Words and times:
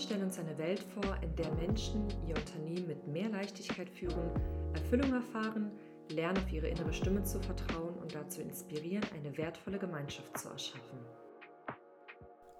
stellen 0.00 0.22
uns 0.22 0.38
eine 0.38 0.56
Welt 0.56 0.80
vor, 0.80 1.16
in 1.22 1.36
der 1.36 1.52
Menschen 1.52 2.08
ihr 2.26 2.34
Unternehmen 2.34 2.86
mit 2.86 3.06
mehr 3.06 3.28
Leichtigkeit 3.28 3.90
führen, 3.90 4.30
Erfüllung 4.74 5.12
erfahren, 5.12 5.70
lernen 6.08 6.38
auf 6.38 6.50
ihre 6.50 6.68
innere 6.68 6.92
Stimme 6.92 7.22
zu 7.22 7.38
vertrauen 7.40 7.94
und 7.98 8.14
dazu 8.14 8.40
inspirieren, 8.40 9.04
eine 9.14 9.36
wertvolle 9.36 9.78
Gemeinschaft 9.78 10.38
zu 10.38 10.48
erschaffen. 10.48 10.98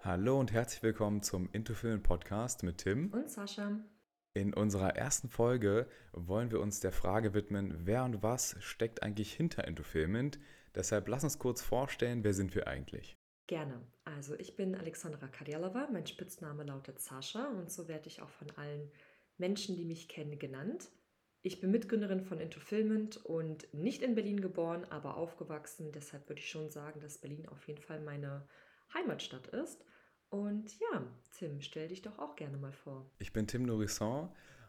Hallo 0.02 0.38
und 0.38 0.52
herzlich 0.52 0.82
willkommen 0.82 1.22
zum 1.22 1.48
Intofilm 1.52 2.02
Podcast 2.02 2.62
mit 2.62 2.78
Tim 2.78 3.10
und 3.12 3.30
Sascha. 3.30 3.80
In 4.34 4.54
unserer 4.54 4.96
ersten 4.96 5.28
Folge 5.28 5.88
wollen 6.12 6.50
wir 6.50 6.60
uns 6.60 6.80
der 6.80 6.92
Frage 6.92 7.34
widmen, 7.34 7.74
wer 7.86 8.04
und 8.04 8.22
was 8.22 8.56
steckt 8.60 9.02
eigentlich 9.02 9.32
hinter 9.32 9.66
Intofilment. 9.66 10.38
Deshalb 10.74 11.08
lass 11.08 11.24
uns 11.24 11.38
kurz 11.38 11.62
vorstellen, 11.62 12.22
wer 12.22 12.34
sind 12.34 12.54
wir 12.54 12.68
eigentlich? 12.68 13.19
Gerne. 13.50 13.84
Also 14.04 14.36
ich 14.38 14.54
bin 14.54 14.76
Alexandra 14.76 15.26
Kadjalova, 15.26 15.88
mein 15.90 16.06
Spitzname 16.06 16.62
lautet 16.62 17.00
Sascha 17.00 17.48
und 17.48 17.68
so 17.68 17.88
werde 17.88 18.06
ich 18.06 18.22
auch 18.22 18.28
von 18.28 18.48
allen 18.52 18.92
Menschen, 19.38 19.74
die 19.74 19.84
mich 19.84 20.08
kennen, 20.08 20.38
genannt. 20.38 20.88
Ich 21.42 21.60
bin 21.60 21.72
Mitgründerin 21.72 22.22
von 22.22 22.38
Intofilment 22.38 23.16
und 23.26 23.66
nicht 23.74 24.02
in 24.02 24.14
Berlin 24.14 24.40
geboren, 24.40 24.84
aber 24.90 25.16
aufgewachsen. 25.16 25.90
Deshalb 25.90 26.28
würde 26.28 26.40
ich 26.40 26.48
schon 26.48 26.70
sagen, 26.70 27.00
dass 27.00 27.18
Berlin 27.18 27.48
auf 27.48 27.66
jeden 27.66 27.82
Fall 27.82 28.00
meine 28.00 28.46
Heimatstadt 28.94 29.48
ist. 29.48 29.84
Und 30.28 30.78
ja, 30.78 31.02
Tim, 31.32 31.60
stell 31.60 31.88
dich 31.88 32.02
doch 32.02 32.20
auch 32.20 32.36
gerne 32.36 32.56
mal 32.56 32.72
vor. 32.72 33.10
Ich 33.18 33.32
bin 33.32 33.48
Tim 33.48 33.64
Nourrisson, 33.64 34.28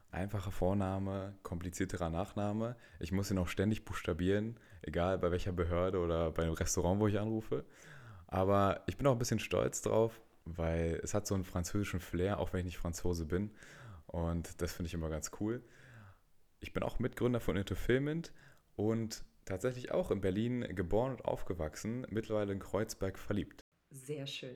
einfacher 0.10 0.50
Vorname, 0.50 1.38
komplizierterer 1.44 2.10
Nachname. 2.10 2.76
Ich 3.00 3.12
muss 3.12 3.30
ihn 3.30 3.38
auch 3.38 3.48
ständig 3.48 3.86
buchstabieren, 3.86 4.60
egal 4.82 5.20
bei 5.20 5.30
welcher 5.30 5.52
Behörde 5.52 6.00
oder 6.00 6.32
bei 6.32 6.42
einem 6.42 6.54
Restaurant, 6.54 7.00
wo 7.00 7.08
ich 7.08 7.20
anrufe. 7.20 7.64
Aber 8.32 8.82
ich 8.88 8.98
bin 8.98 9.06
auch 9.06 9.12
ein 9.12 9.20
bisschen 9.20 9.40
stolz 9.40 9.82
drauf, 9.82 10.22
weil 10.46 11.00
es 11.04 11.14
hat 11.14 11.28
so 11.28 11.36
einen 11.36 11.44
französischen 11.44 12.00
Flair, 12.00 12.40
auch 12.40 12.54
wenn 12.54 12.62
ich 12.62 12.66
nicht 12.66 12.78
Franzose 12.78 13.26
bin. 13.26 13.52
Und 14.08 14.62
das 14.62 14.74
finde 14.74 14.88
ich 14.88 14.94
immer 14.94 15.10
ganz 15.10 15.32
cool. 15.40 15.62
Ich 16.62 16.72
bin 16.74 16.82
auch 16.82 16.98
Mitgründer 16.98 17.42
von 17.42 17.58
Interfilment 17.58 18.32
und 18.76 19.26
tatsächlich 19.44 19.92
auch 19.92 20.12
in 20.12 20.22
Berlin 20.22 20.62
geboren 20.76 21.12
und 21.12 21.26
aufgewachsen, 21.26 22.08
mittlerweile 22.10 22.54
in 22.54 22.60
Kreuzberg 22.60 23.20
verliebt. 23.20 23.66
Sehr 23.90 24.26
schön. 24.28 24.56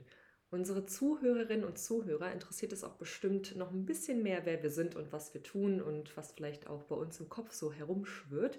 Unsere 0.51 0.85
Zuhörerinnen 0.85 1.65
und 1.65 1.77
Zuhörer 1.77 2.31
interessiert 2.31 2.71
es 2.71 2.85
auch 2.85 2.95
bestimmt 2.95 3.57
noch 3.57 3.71
ein 3.71 3.85
bisschen 3.85 4.23
mehr, 4.23 4.45
wer 4.45 4.63
wir 4.63 4.69
sind 4.69 4.95
und 4.95 5.11
was 5.11 5.33
wir 5.33 5.43
tun 5.43 5.81
und 5.81 6.15
was 6.15 6.31
vielleicht 6.31 6.67
auch 6.67 6.83
bei 6.83 6.95
uns 6.95 7.19
im 7.19 7.27
Kopf 7.27 7.51
so 7.51 7.73
herumschwirrt. 7.73 8.57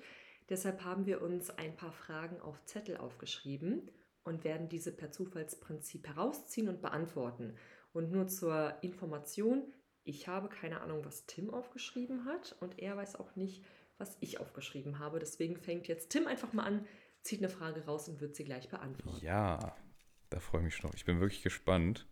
Deshalb 0.51 0.85
haben 0.85 1.07
wir 1.07 1.23
uns 1.23 1.49
ein 1.49 1.75
paar 1.75 1.93
Fragen 1.93 2.39
auf 2.41 2.63
Zettel 2.67 2.99
aufgeschrieben 2.99 3.91
und 4.27 4.45
werden 4.45 4.69
diese 4.69 4.93
per 4.93 5.13
Zufallsprinzip 5.13 6.07
herausziehen 6.07 6.69
und 6.69 6.83
beantworten. 6.83 7.55
Und 7.93 8.11
nur 8.11 8.27
zur 8.29 8.77
Information, 8.83 9.73
ich 10.05 10.29
habe 10.29 10.49
keine 10.49 10.81
Ahnung, 10.81 11.05
was 11.05 11.27
Tim 11.27 11.53
aufgeschrieben 11.53 12.25
hat 12.27 12.57
und 12.61 12.79
er 12.79 12.97
weiß 12.97 13.17
auch 13.17 13.35
nicht, 13.37 13.65
was 13.99 14.17
ich 14.21 14.41
aufgeschrieben 14.41 14.99
habe. 14.99 15.19
Deswegen 15.19 15.57
fängt 15.57 15.89
jetzt 15.89 16.11
Tim 16.11 16.27
einfach 16.27 16.53
mal 16.53 16.65
an, 16.65 16.87
zieht 17.23 17.41
eine 17.41 17.49
Frage 17.49 17.85
raus 17.87 18.09
und 18.09 18.21
wird 18.21 18.37
sie 18.37 18.45
gleich 18.45 18.69
beantworten. 18.69 19.25
Ja, 19.25 19.77
da 20.31 20.41
freue 20.41 20.61
ich 20.61 20.65
mich 20.67 20.77
schon. 20.77 20.91
Ich 20.95 21.05
bin 21.05 21.21
wirklich 21.21 21.43
gespannt, 21.43 22.07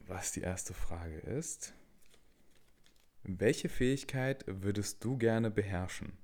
was 0.00 0.32
die 0.32 0.40
erste 0.40 0.74
Frage 0.74 1.18
ist. 1.18 1.74
Welche 3.22 3.68
Fähigkeit 3.68 4.44
würdest 4.46 5.04
du 5.04 5.18
gerne 5.18 5.50
beherrschen? 5.50 6.16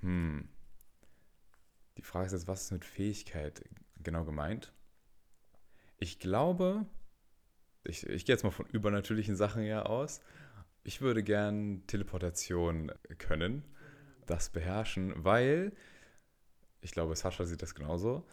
Hm. 0.00 0.48
Die 1.96 2.02
Frage 2.02 2.26
ist 2.26 2.32
jetzt, 2.32 2.48
was 2.48 2.64
ist 2.64 2.72
mit 2.72 2.84
Fähigkeit 2.84 3.64
genau 4.02 4.24
gemeint? 4.24 4.72
Ich 5.98 6.18
glaube, 6.18 6.86
ich, 7.84 8.06
ich 8.06 8.26
gehe 8.26 8.34
jetzt 8.34 8.42
mal 8.42 8.50
von 8.50 8.66
übernatürlichen 8.66 9.36
Sachen 9.36 9.62
her 9.62 9.88
aus. 9.88 10.20
Ich 10.84 11.00
würde 11.00 11.22
gern 11.22 11.86
Teleportation 11.86 12.92
können, 13.18 13.64
das 14.26 14.50
beherrschen, 14.50 15.12
weil 15.24 15.72
ich 16.80 16.92
glaube, 16.92 17.16
Sascha 17.16 17.44
sieht 17.44 17.62
das 17.62 17.74
genauso. 17.74 18.26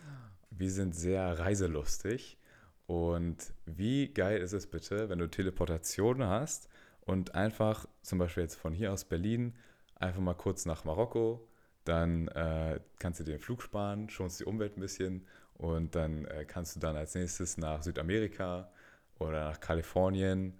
Wir 0.49 0.69
sind 0.69 0.93
sehr 0.93 1.39
reiselustig. 1.39 2.37
Und 2.85 3.53
wie 3.65 4.09
geil 4.13 4.41
ist 4.41 4.53
es 4.53 4.67
bitte, 4.67 5.09
wenn 5.09 5.19
du 5.19 5.29
Teleportation 5.29 6.23
hast 6.23 6.67
und 7.01 7.33
einfach 7.33 7.87
zum 8.01 8.19
Beispiel 8.19 8.43
jetzt 8.43 8.55
von 8.55 8.73
hier 8.73 8.91
aus 8.91 9.05
Berlin 9.05 9.55
einfach 9.95 10.21
mal 10.21 10.33
kurz 10.33 10.65
nach 10.65 10.83
Marokko, 10.83 11.47
dann 11.83 12.27
äh, 12.29 12.79
kannst 12.99 13.19
du 13.19 13.23
dir 13.23 13.33
den 13.33 13.39
Flug 13.39 13.61
sparen, 13.61 14.09
schonst 14.09 14.39
die 14.39 14.45
Umwelt 14.45 14.77
ein 14.77 14.81
bisschen 14.81 15.27
und 15.55 15.95
dann 15.95 16.25
äh, 16.25 16.45
kannst 16.45 16.75
du 16.75 16.79
dann 16.79 16.95
als 16.95 17.15
nächstes 17.15 17.57
nach 17.57 17.83
Südamerika 17.83 18.71
oder 19.19 19.49
nach 19.49 19.59
Kalifornien 19.59 20.59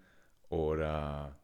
oder 0.50 1.40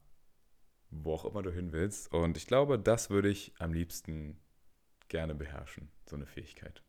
wo 0.92 1.14
auch 1.14 1.26
immer 1.26 1.42
du 1.42 1.52
hin 1.52 1.72
willst. 1.72 2.12
Und 2.12 2.38
ich 2.38 2.48
glaube, 2.48 2.80
das 2.80 3.10
würde 3.10 3.30
ich 3.30 3.54
am 3.60 3.74
liebsten 3.74 4.40
gerne 5.08 5.36
beherrschen, 5.36 5.92
so 6.06 6.16
eine 6.16 6.26
Fähigkeit. 6.26 6.84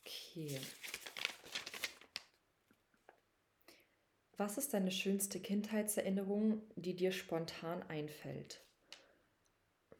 Okay. 0.00 0.60
Was 4.36 4.58
ist 4.58 4.74
deine 4.74 4.90
schönste 4.90 5.38
Kindheitserinnerung, 5.38 6.62
die 6.74 6.96
dir 6.96 7.12
spontan 7.12 7.82
einfällt? 7.84 8.60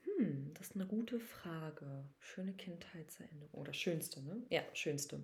Hm, 0.02 0.53
ist 0.64 0.76
eine 0.76 0.86
gute 0.86 1.20
Frage. 1.20 2.04
Schöne 2.20 2.54
Kindheitserinnerung. 2.54 3.50
Oder 3.60 3.74
schönste, 3.74 4.22
ne? 4.22 4.42
Ja, 4.48 4.62
schönste. 4.72 5.22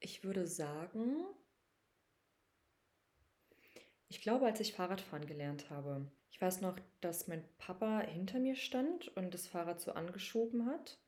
Ich 0.00 0.24
würde 0.24 0.48
sagen, 0.48 1.16
ich 4.08 4.20
glaube, 4.20 4.46
als 4.46 4.58
ich 4.58 4.72
Fahrradfahren 4.72 5.26
gelernt 5.26 5.70
habe. 5.70 6.10
Ich 6.32 6.40
weiß 6.42 6.60
noch, 6.60 6.76
dass 7.00 7.28
mein 7.28 7.44
Papa 7.58 8.00
hinter 8.00 8.40
mir 8.40 8.56
stand 8.56 9.16
und 9.16 9.32
das 9.32 9.46
Fahrrad 9.46 9.80
so 9.80 9.92
angeschoben 9.92 10.66
hat. 10.66 10.98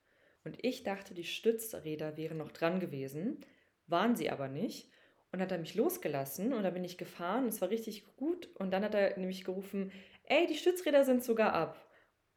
Und 0.45 0.65
ich 0.65 0.85
dachte, 0.85 1.13
die 1.13 1.25
Stützräder 1.25 2.17
wären 2.17 2.37
noch 2.37 2.53
dran 2.53 2.79
gewesen, 2.79 3.45
waren 3.89 4.15
sie 4.15 4.31
aber 4.31 4.47
nicht. 4.47 4.89
Und 5.33 5.41
hat 5.41 5.51
er 5.51 5.59
mich 5.59 5.75
losgelassen 5.75 6.53
und 6.53 6.63
da 6.63 6.71
bin 6.71 6.85
ich 6.85 6.99
gefahren. 6.99 7.49
Es 7.49 7.61
war 7.61 7.71
richtig 7.71 8.07
gut. 8.15 8.47
Und 8.55 8.71
dann 8.71 8.85
hat 8.85 8.95
er 8.95 9.19
nämlich 9.19 9.43
gerufen, 9.43 9.91
ey, 10.23 10.47
die 10.47 10.55
Stützräder 10.55 11.05
sind 11.05 11.25
sogar 11.25 11.53
ab. 11.53 11.84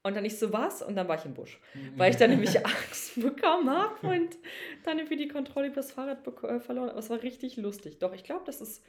Und 0.08 0.16
dann 0.16 0.26
ich 0.26 0.40
so, 0.40 0.52
was? 0.54 0.82
Und 0.82 0.96
dann 0.96 1.08
war 1.08 1.18
ich 1.18 1.26
im 1.26 1.34
Busch. 1.34 1.60
Weil 1.96 2.12
ich 2.12 2.18
dann 2.18 2.30
nämlich 2.30 2.58
Angst 2.66 3.22
bekommen 3.22 3.70
habe 3.70 4.08
und 4.08 4.38
dann 4.84 4.98
irgendwie 4.98 5.18
die 5.18 5.28
Kontrolle 5.28 5.68
über 5.68 5.76
das 5.76 5.92
Fahrrad 5.92 6.26
äh, 6.26 6.60
verloren 6.60 6.90
habe. 6.90 7.00
Es 7.00 7.10
war 7.10 7.22
richtig 7.22 7.58
lustig. 7.58 8.00
Doch, 8.00 8.14
ich 8.14 8.24
glaube, 8.24 8.44
das 8.46 8.62
ist 8.62 8.84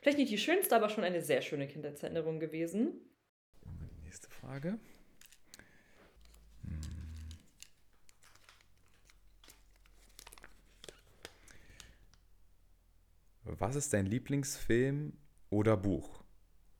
Vielleicht 0.00 0.18
nicht 0.18 0.30
die 0.30 0.38
schönste, 0.38 0.76
aber 0.76 0.88
schon 0.88 1.04
eine 1.04 1.22
sehr 1.22 1.42
schöne 1.42 1.66
Kindheitserinnerung 1.66 2.38
gewesen. 2.38 3.00
Nächste 4.04 4.30
Frage. 4.30 4.78
Hm. 6.62 6.80
Was 13.44 13.76
ist 13.76 13.92
dein 13.92 14.06
Lieblingsfilm 14.06 15.14
oder 15.50 15.76
Buch? 15.76 16.22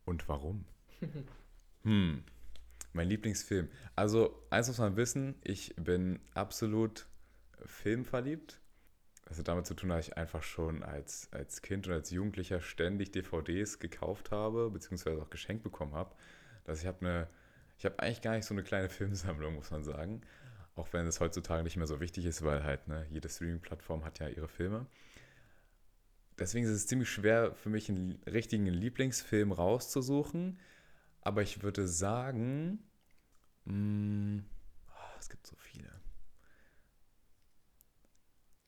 Und 0.04 0.28
warum? 0.28 0.64
hm, 1.82 2.22
mein 2.92 3.08
Lieblingsfilm. 3.08 3.68
Also, 3.96 4.46
eins 4.50 4.68
muss 4.68 4.78
man 4.78 4.96
wissen, 4.96 5.34
ich 5.42 5.74
bin 5.76 6.20
absolut 6.34 7.06
filmverliebt. 7.64 8.60
Hat 9.28 9.46
damit 9.46 9.66
zu 9.66 9.74
tun, 9.74 9.90
dass 9.90 10.08
ich 10.08 10.16
einfach 10.16 10.42
schon 10.42 10.82
als, 10.82 11.28
als 11.32 11.60
Kind 11.60 11.86
und 11.86 11.92
als 11.92 12.10
Jugendlicher 12.10 12.60
ständig 12.60 13.12
DVDs 13.12 13.78
gekauft 13.78 14.30
habe, 14.30 14.70
beziehungsweise 14.70 15.20
auch 15.20 15.28
geschenkt 15.28 15.62
bekommen 15.62 15.94
habe. 15.94 16.14
Dass 16.64 16.80
ich 16.80 16.86
habe 16.86 17.00
eine, 17.00 17.28
ich 17.76 17.84
habe 17.84 17.98
eigentlich 17.98 18.22
gar 18.22 18.34
nicht 18.34 18.46
so 18.46 18.54
eine 18.54 18.62
kleine 18.62 18.88
Filmsammlung, 18.88 19.54
muss 19.54 19.70
man 19.70 19.84
sagen. 19.84 20.22
Auch 20.76 20.92
wenn 20.92 21.06
es 21.06 21.20
heutzutage 21.20 21.62
nicht 21.62 21.76
mehr 21.76 21.86
so 21.86 22.00
wichtig 22.00 22.24
ist, 22.24 22.42
weil 22.42 22.64
halt 22.64 22.88
ne, 22.88 23.06
jede 23.10 23.28
Streaming-Plattform 23.28 24.04
hat 24.04 24.18
ja 24.18 24.28
ihre 24.28 24.48
Filme. 24.48 24.86
Deswegen 26.38 26.66
ist 26.66 26.72
es 26.72 26.86
ziemlich 26.86 27.10
schwer 27.10 27.52
für 27.54 27.68
mich, 27.68 27.88
einen 27.88 28.22
richtigen 28.26 28.66
Lieblingsfilm 28.66 29.52
rauszusuchen. 29.52 30.58
Aber 31.20 31.42
ich 31.42 31.62
würde 31.62 31.86
sagen, 31.86 32.78
mm, 33.72 34.44
oh, 34.90 35.18
es 35.18 35.28
gibt 35.28 35.46
so 35.46 35.56
viele 35.56 35.88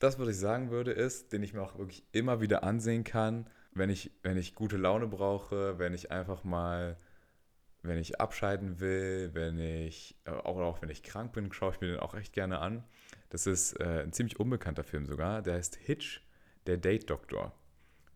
das, 0.00 0.19
was 0.19 0.29
ich 0.29 0.38
sagen 0.38 0.70
würde, 0.70 0.93
ist, 0.93 1.32
den 1.32 1.43
ich 1.43 1.52
mir 1.52 1.62
auch 1.62 1.79
wirklich 1.79 2.05
immer 2.11 2.41
wieder 2.41 2.64
ansehen 2.64 3.05
kann, 3.05 3.49
wenn 3.73 3.91
ich, 3.91 4.11
wenn 4.23 4.37
ich 4.37 4.55
gute 4.55 4.79
Laune 4.79 5.06
brauche, 5.06 5.79
wenn 5.79 5.94
ich 5.94 6.11
einfach 6.11 6.43
mal, 6.43 6.97
wenn 7.82 7.99
ich 7.99 8.20
abscheiden 8.20 8.81
will, 8.81 9.31
wenn 9.35 9.58
ich, 9.58 10.19
äh, 10.25 10.31
auch, 10.31 10.56
auch 10.58 10.82
wenn 10.82 10.88
ich 10.88 11.03
krank 11.03 11.32
bin, 11.32 11.53
schaue 11.53 11.73
ich 11.73 11.81
mir 11.81 11.88
den 11.88 12.00
auch 12.00 12.14
echt 12.14 12.32
gerne 12.32 12.58
an. 12.58 12.82
Das 13.29 13.46
ist 13.46 13.79
äh, 13.79 14.03
ein 14.03 14.12
ziemlich 14.12 14.41
unbekannter 14.41 14.85
Film 14.85 15.06
sogar. 15.06 15.43
Der 15.43 15.55
heißt 15.55 15.76
Hitch, 15.76 16.23
der 16.67 16.79
Date 16.79 17.08
Doktor 17.11 17.53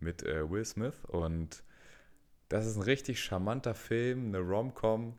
mit 0.01 0.23
äh, 0.23 0.51
Will 0.51 0.65
Smith. 0.65 1.05
Und 1.07 1.63
das 2.49 2.67
ist 2.67 2.77
ein 2.77 2.83
richtig 2.83 3.23
charmanter 3.23 3.75
Film, 3.75 4.29
eine 4.29 4.39
Rom-Com. 4.39 5.19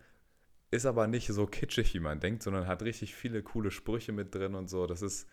Ist 0.71 0.85
aber 0.85 1.07
nicht 1.07 1.27
so 1.27 1.45
kitschig, 1.45 1.93
wie 1.93 1.99
man 1.99 2.19
denkt, 2.19 2.43
sondern 2.43 2.67
hat 2.67 2.81
richtig 2.83 3.15
viele 3.15 3.43
coole 3.43 3.71
Sprüche 3.71 4.11
mit 4.11 4.33
drin 4.33 4.55
und 4.55 4.69
so. 4.69 4.87
Das 4.87 5.01
ist 5.01 5.27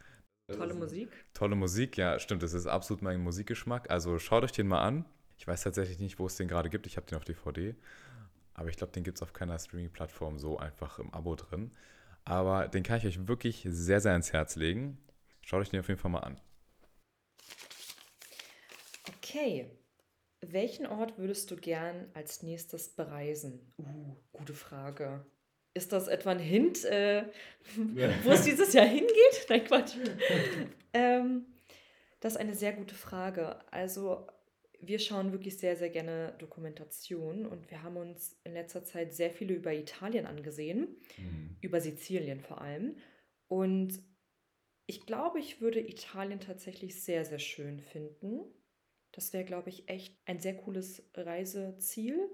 Tolle 0.49 0.75
Musik. 0.75 1.09
Tolle 1.35 1.55
Musik, 1.55 1.97
ja, 1.97 2.19
stimmt. 2.19 2.43
Das 2.43 2.53
ist 2.53 2.67
absolut 2.67 3.03
mein 3.03 3.21
Musikgeschmack. 3.21 3.91
Also 3.91 4.19
schaut 4.19 4.45
euch 4.45 4.53
den 4.53 4.69
mal 4.69 4.83
an. 4.83 5.05
Ich 5.39 5.47
weiß 5.47 5.63
tatsächlich 5.63 5.99
nicht, 5.99 6.19
wo 6.19 6.27
es 6.27 6.37
den 6.37 6.49
gerade 6.49 6.71
gibt. 6.71 6.87
Ich 6.87 6.97
habe 6.97 7.07
den 7.07 7.17
auf 7.17 7.25
DVD. 7.25 7.75
Aber 8.55 8.69
ich 8.69 8.77
glaube, 8.77 8.93
den 8.93 9.03
gibt 9.03 9.19
es 9.19 9.23
auf 9.23 9.33
keiner 9.33 9.59
Streaming-Plattform 9.59 10.39
so 10.39 10.59
einfach 10.59 10.99
im 10.99 11.13
Abo 11.15 11.37
drin. 11.37 11.73
Aber 12.25 12.69
den 12.69 12.83
kann 12.83 12.99
ich 12.99 13.07
euch 13.07 13.27
wirklich 13.27 13.67
sehr, 13.69 14.01
sehr 14.01 14.13
ans 14.13 14.33
Herz 14.33 14.57
legen. 14.57 14.99
Schaut 15.43 15.63
euch 15.63 15.71
den 15.71 15.81
auf 15.81 15.89
jeden 15.89 15.99
Fall 15.99 16.11
mal 16.11 16.21
an. 16.21 16.41
Okay. 19.17 19.71
Welchen 20.45 20.87
Ort 20.87 21.19
würdest 21.19 21.51
du 21.51 21.57
gern 21.57 22.11
als 22.15 22.43
nächstes 22.43 22.91
bereisen? 22.91 23.73
Uh, 23.79 24.17
gute 24.33 24.55
Frage. 24.55 25.25
Ist 25.73 25.93
das 25.93 26.09
etwa 26.09 26.33
ein 26.33 26.41
Hint, 26.41 26.85
äh, 26.85 27.25
wo 28.25 28.31
es 28.31 28.43
dieses 28.43 28.73
Jahr 28.75 28.87
hingeht? 28.87 29.47
Nein, 29.49 29.65
Quatsch. 29.65 29.95
ähm, 30.93 31.47
das 32.21 32.35
ist 32.35 32.39
eine 32.39 32.55
sehr 32.55 32.73
gute 32.73 32.95
Frage. 32.95 33.61
Also, 33.73 34.27
wir 34.81 34.99
schauen 34.99 35.33
wirklich 35.33 35.59
sehr, 35.59 35.77
sehr 35.77 35.91
gerne 35.91 36.35
Dokumentationen 36.39 37.47
und 37.47 37.71
wir 37.71 37.85
haben 37.85 37.97
uns 37.97 38.37
in 38.43 38.53
letzter 38.53 38.85
Zeit 38.85 39.15
sehr 39.15 39.31
viele 39.31 39.55
über 39.55 39.73
Italien 39.73 40.27
angesehen, 40.27 40.97
mhm. 41.17 41.57
über 41.61 41.81
Sizilien 41.81 42.41
vor 42.41 42.61
allem. 42.61 42.97
Und 43.47 44.03
ich 44.87 45.07
glaube, 45.07 45.39
ich 45.39 45.61
würde 45.61 45.81
Italien 45.81 46.41
tatsächlich 46.41 47.01
sehr, 47.01 47.25
sehr 47.25 47.39
schön 47.39 47.79
finden. 47.79 48.43
Das 49.13 49.33
wäre, 49.33 49.45
glaube 49.45 49.69
ich, 49.69 49.89
echt 49.89 50.19
ein 50.27 50.41
sehr 50.41 50.57
cooles 50.57 51.03
Reiseziel. 51.15 52.31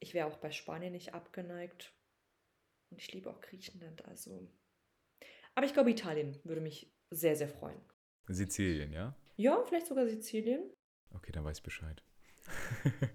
Ich 0.00 0.14
wäre 0.14 0.26
auch 0.26 0.36
bei 0.38 0.50
Spanien 0.50 0.92
nicht 0.92 1.14
abgeneigt. 1.14 1.94
Und 2.90 2.98
ich 3.00 3.12
liebe 3.12 3.30
auch 3.30 3.40
Griechenland, 3.40 4.04
also. 4.04 4.48
Aber 5.54 5.64
ich 5.64 5.72
glaube, 5.72 5.90
Italien 5.90 6.38
würde 6.44 6.60
mich 6.60 6.92
sehr, 7.10 7.36
sehr 7.36 7.48
freuen. 7.48 7.80
Sizilien, 8.28 8.92
ja? 8.92 9.16
Ja, 9.36 9.64
vielleicht 9.64 9.86
sogar 9.86 10.06
Sizilien. 10.06 10.72
Okay, 11.14 11.32
dann 11.32 11.44
weiß 11.44 11.58
ich 11.58 11.62
Bescheid. 11.62 12.02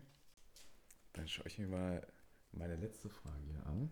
dann 1.14 1.28
schaue 1.28 1.48
ich 1.48 1.58
mir 1.58 1.68
mal 1.68 2.08
meine 2.52 2.76
letzte 2.76 3.10
Frage 3.10 3.44
hier 3.44 3.66
an. 3.66 3.92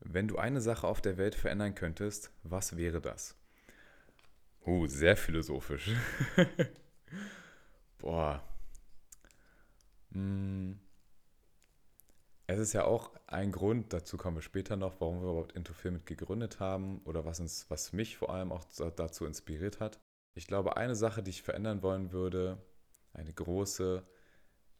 Wenn 0.00 0.28
du 0.28 0.36
eine 0.36 0.60
Sache 0.60 0.86
auf 0.86 1.00
der 1.00 1.16
Welt 1.16 1.34
verändern 1.34 1.74
könntest, 1.74 2.32
was 2.42 2.76
wäre 2.76 3.00
das? 3.00 3.41
Oh, 4.64 4.86
sehr 4.86 5.16
philosophisch. 5.16 5.90
Boah. 7.98 8.42
Hm. 10.12 10.78
Es 12.46 12.58
ist 12.58 12.72
ja 12.72 12.84
auch 12.84 13.12
ein 13.26 13.50
Grund, 13.50 13.92
dazu 13.92 14.16
kommen 14.16 14.36
wir 14.36 14.42
später 14.42 14.76
noch, 14.76 15.00
warum 15.00 15.22
wir 15.22 15.30
überhaupt 15.30 15.52
Intofil 15.52 15.92
mit 15.92 16.06
gegründet 16.06 16.60
haben 16.60 17.00
oder 17.04 17.24
was 17.24 17.40
uns, 17.40 17.70
was 17.70 17.92
mich 17.92 18.16
vor 18.16 18.30
allem 18.30 18.52
auch 18.52 18.64
dazu 18.96 19.24
inspiriert 19.24 19.80
hat. 19.80 19.98
Ich 20.34 20.46
glaube, 20.46 20.76
eine 20.76 20.94
Sache, 20.94 21.22
die 21.22 21.30
ich 21.30 21.42
verändern 21.42 21.82
wollen 21.82 22.12
würde, 22.12 22.58
eine 23.14 23.32
große, 23.32 24.04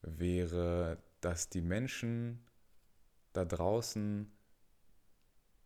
wäre, 0.02 0.98
dass 1.20 1.48
die 1.48 1.60
Menschen 1.60 2.44
da 3.32 3.44
draußen, 3.44 4.30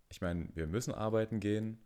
ich 0.08 0.20
meine, 0.20 0.48
wir 0.54 0.66
müssen 0.66 0.94
arbeiten 0.94 1.40
gehen, 1.40 1.85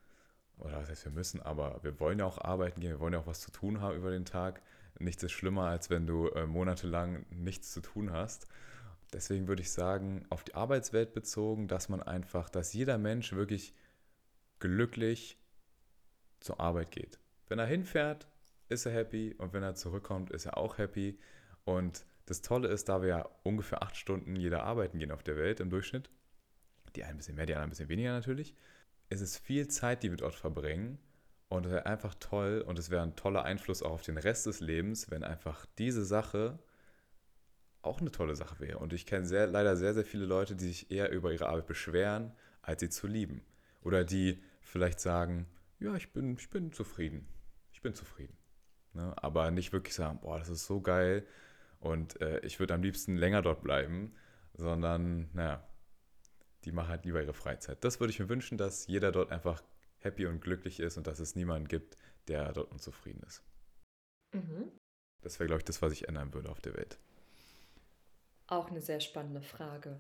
oder 0.61 0.81
was 0.81 0.89
heißt 0.89 1.05
wir 1.05 1.13
müssen, 1.13 1.41
aber 1.41 1.81
wir 1.83 1.99
wollen 2.01 2.19
ja 2.19 2.27
auch 2.27 2.39
arbeiten 2.39 2.81
gehen, 2.81 2.91
wir 2.91 3.01
wollen 3.01 3.13
ja 3.13 3.21
auch 3.21 3.27
was 3.27 3.41
zu 3.41 3.51
tun 3.51 3.81
haben 3.81 3.97
über 3.97 4.11
den 4.11 4.25
Tag. 4.25 4.63
Nichts 4.99 5.23
ist 5.23 5.33
schlimmer, 5.33 5.65
als 5.65 5.91
wenn 5.91 6.07
du 6.07 6.29
äh, 6.29 6.47
monatelang 6.47 7.25
nichts 7.31 7.73
zu 7.73 7.81
tun 7.81 8.13
hast. 8.13 8.47
Deswegen 9.13 9.49
würde 9.49 9.63
ich 9.63 9.73
sagen, 9.73 10.25
auf 10.29 10.45
die 10.45 10.55
Arbeitswelt 10.55 11.15
bezogen, 11.15 11.69
dass 11.69 11.89
man 11.89 12.03
einfach, 12.03 12.49
dass 12.49 12.73
jeder 12.73 12.99
Mensch 12.99 13.33
wirklich 13.33 13.75
glücklich 14.61 15.39
zur 16.39 16.61
Arbeit 16.61 16.91
geht. 16.91 17.19
Wenn 17.49 17.59
er 17.59 17.67
hinfährt, 17.67 18.29
ist 18.69 18.87
er 18.87 18.93
happy 18.93 19.35
und 19.39 19.53
wenn 19.53 19.63
er 19.63 19.75
zurückkommt, 19.75 20.31
ist 20.31 20.47
er 20.47 20.57
auch 20.57 20.79
happy. 20.79 21.19
Und 21.65 22.05
das 22.27 22.43
Tolle 22.43 22.69
ist, 22.69 22.89
da 22.89 23.03
wir 23.03 23.09
ja 23.09 23.29
ungefähr 23.43 23.83
acht 23.83 23.97
Stunden 23.97 24.37
jeder 24.37 24.63
arbeiten 24.63 24.99
gehen 24.99 25.11
auf 25.11 25.25
der 25.25 25.37
Welt 25.37 25.59
im 25.59 25.71
Durchschnitt, 25.71 26.11
die 26.95 27.03
einen 27.03 27.15
ein 27.15 27.17
bisschen 27.17 27.35
mehr, 27.35 27.47
die 27.47 27.55
anderen 27.55 27.69
ein 27.69 27.71
bisschen 27.71 27.89
weniger 27.89 28.13
natürlich, 28.13 28.55
ist 29.11 29.21
es 29.21 29.37
viel 29.37 29.69
Zeit, 29.69 30.03
die 30.03 30.11
wir 30.11 30.17
dort 30.17 30.35
verbringen. 30.35 30.99
Und 31.49 31.67
es 31.67 31.73
wäre 31.73 31.87
einfach 31.87 32.15
toll 32.15 32.65
und 32.67 32.79
es 32.79 32.91
wäre 32.91 33.03
ein 33.03 33.17
toller 33.17 33.43
Einfluss 33.43 33.83
auch 33.83 33.91
auf 33.91 34.03
den 34.03 34.19
Rest 34.19 34.47
des 34.47 34.61
Lebens, 34.61 35.11
wenn 35.11 35.25
einfach 35.25 35.67
diese 35.79 36.05
Sache 36.05 36.61
auch 37.83 38.01
eine 38.01 38.13
tolle 38.13 38.37
Sache 38.37 38.61
wäre. 38.61 38.79
Und 38.79 38.93
ich 38.93 39.05
kenne 39.05 39.27
sehr, 39.27 39.47
leider 39.49 39.77
sehr, 39.77 39.95
sehr 39.95 40.05
viele 40.05 40.27
Leute, 40.27 40.55
die 40.55 40.67
sich 40.67 40.91
eher 40.91 41.11
über 41.11 41.33
ihre 41.33 41.49
Arbeit 41.49 41.67
beschweren, 41.67 42.33
als 42.63 42.81
sie 42.81 42.89
zu 42.89 43.09
lieben. 43.09 43.43
Oder 43.83 44.05
die 44.05 44.41
vielleicht 44.63 45.01
sagen, 45.01 45.47
ja, 45.81 45.97
ich 45.97 46.13
bin, 46.13 46.37
ich 46.39 46.51
bin 46.51 46.73
zufrieden. 46.73 47.27
Ich 47.73 47.83
bin 47.83 47.95
zufrieden. 47.95 48.37
Ne? 48.93 49.13
Aber 49.17 49.51
nicht 49.51 49.73
wirklich 49.73 49.95
sagen, 49.95 50.21
boah, 50.21 50.39
das 50.39 50.51
ist 50.51 50.67
so 50.67 50.81
geil 50.81 51.27
und 51.81 52.21
äh, 52.21 52.41
ich 52.41 52.61
würde 52.61 52.75
am 52.75 52.83
liebsten 52.83 53.17
länger 53.17 53.43
dort 53.43 53.63
bleiben, 53.63 54.13
sondern, 54.55 55.31
naja, 55.33 55.67
die 56.65 56.73
machen 56.73 56.89
halt 56.89 57.05
lieber 57.05 57.23
ihre 57.23 57.35
Freizeit. 57.35 57.83
Das 57.85 58.01
würde 58.01 58.13
ich 58.13 58.21
mir 58.21 58.29
wünschen, 58.29 58.59
dass 58.59 58.87
jeder 58.87 59.13
dort 59.13 59.31
einfach 59.31 59.63
happy 59.99 60.27
und 60.27 60.41
glücklich 60.41 60.81
ist 60.81 60.97
und 60.97 61.07
dass 61.07 61.19
es 61.19 61.37
niemanden 61.37 61.69
gibt, 61.69 61.97
der 62.29 62.53
dort 62.53 62.71
unzufrieden 62.71 63.23
ist. 63.27 63.43
Mhm. 64.33 64.71
Das 65.23 65.39
wäre, 65.39 65.49
glaube 65.49 65.61
ich, 65.61 65.65
das, 65.65 65.83
was 65.83 65.93
ich 65.93 66.09
ändern 66.09 66.33
würde 66.33 66.51
auf 66.51 66.61
der 66.61 66.75
Welt. 66.75 66.99
Auch 68.47 68.71
eine 68.71 68.81
sehr 68.81 69.01
spannende 69.01 69.43
Frage. 69.43 69.99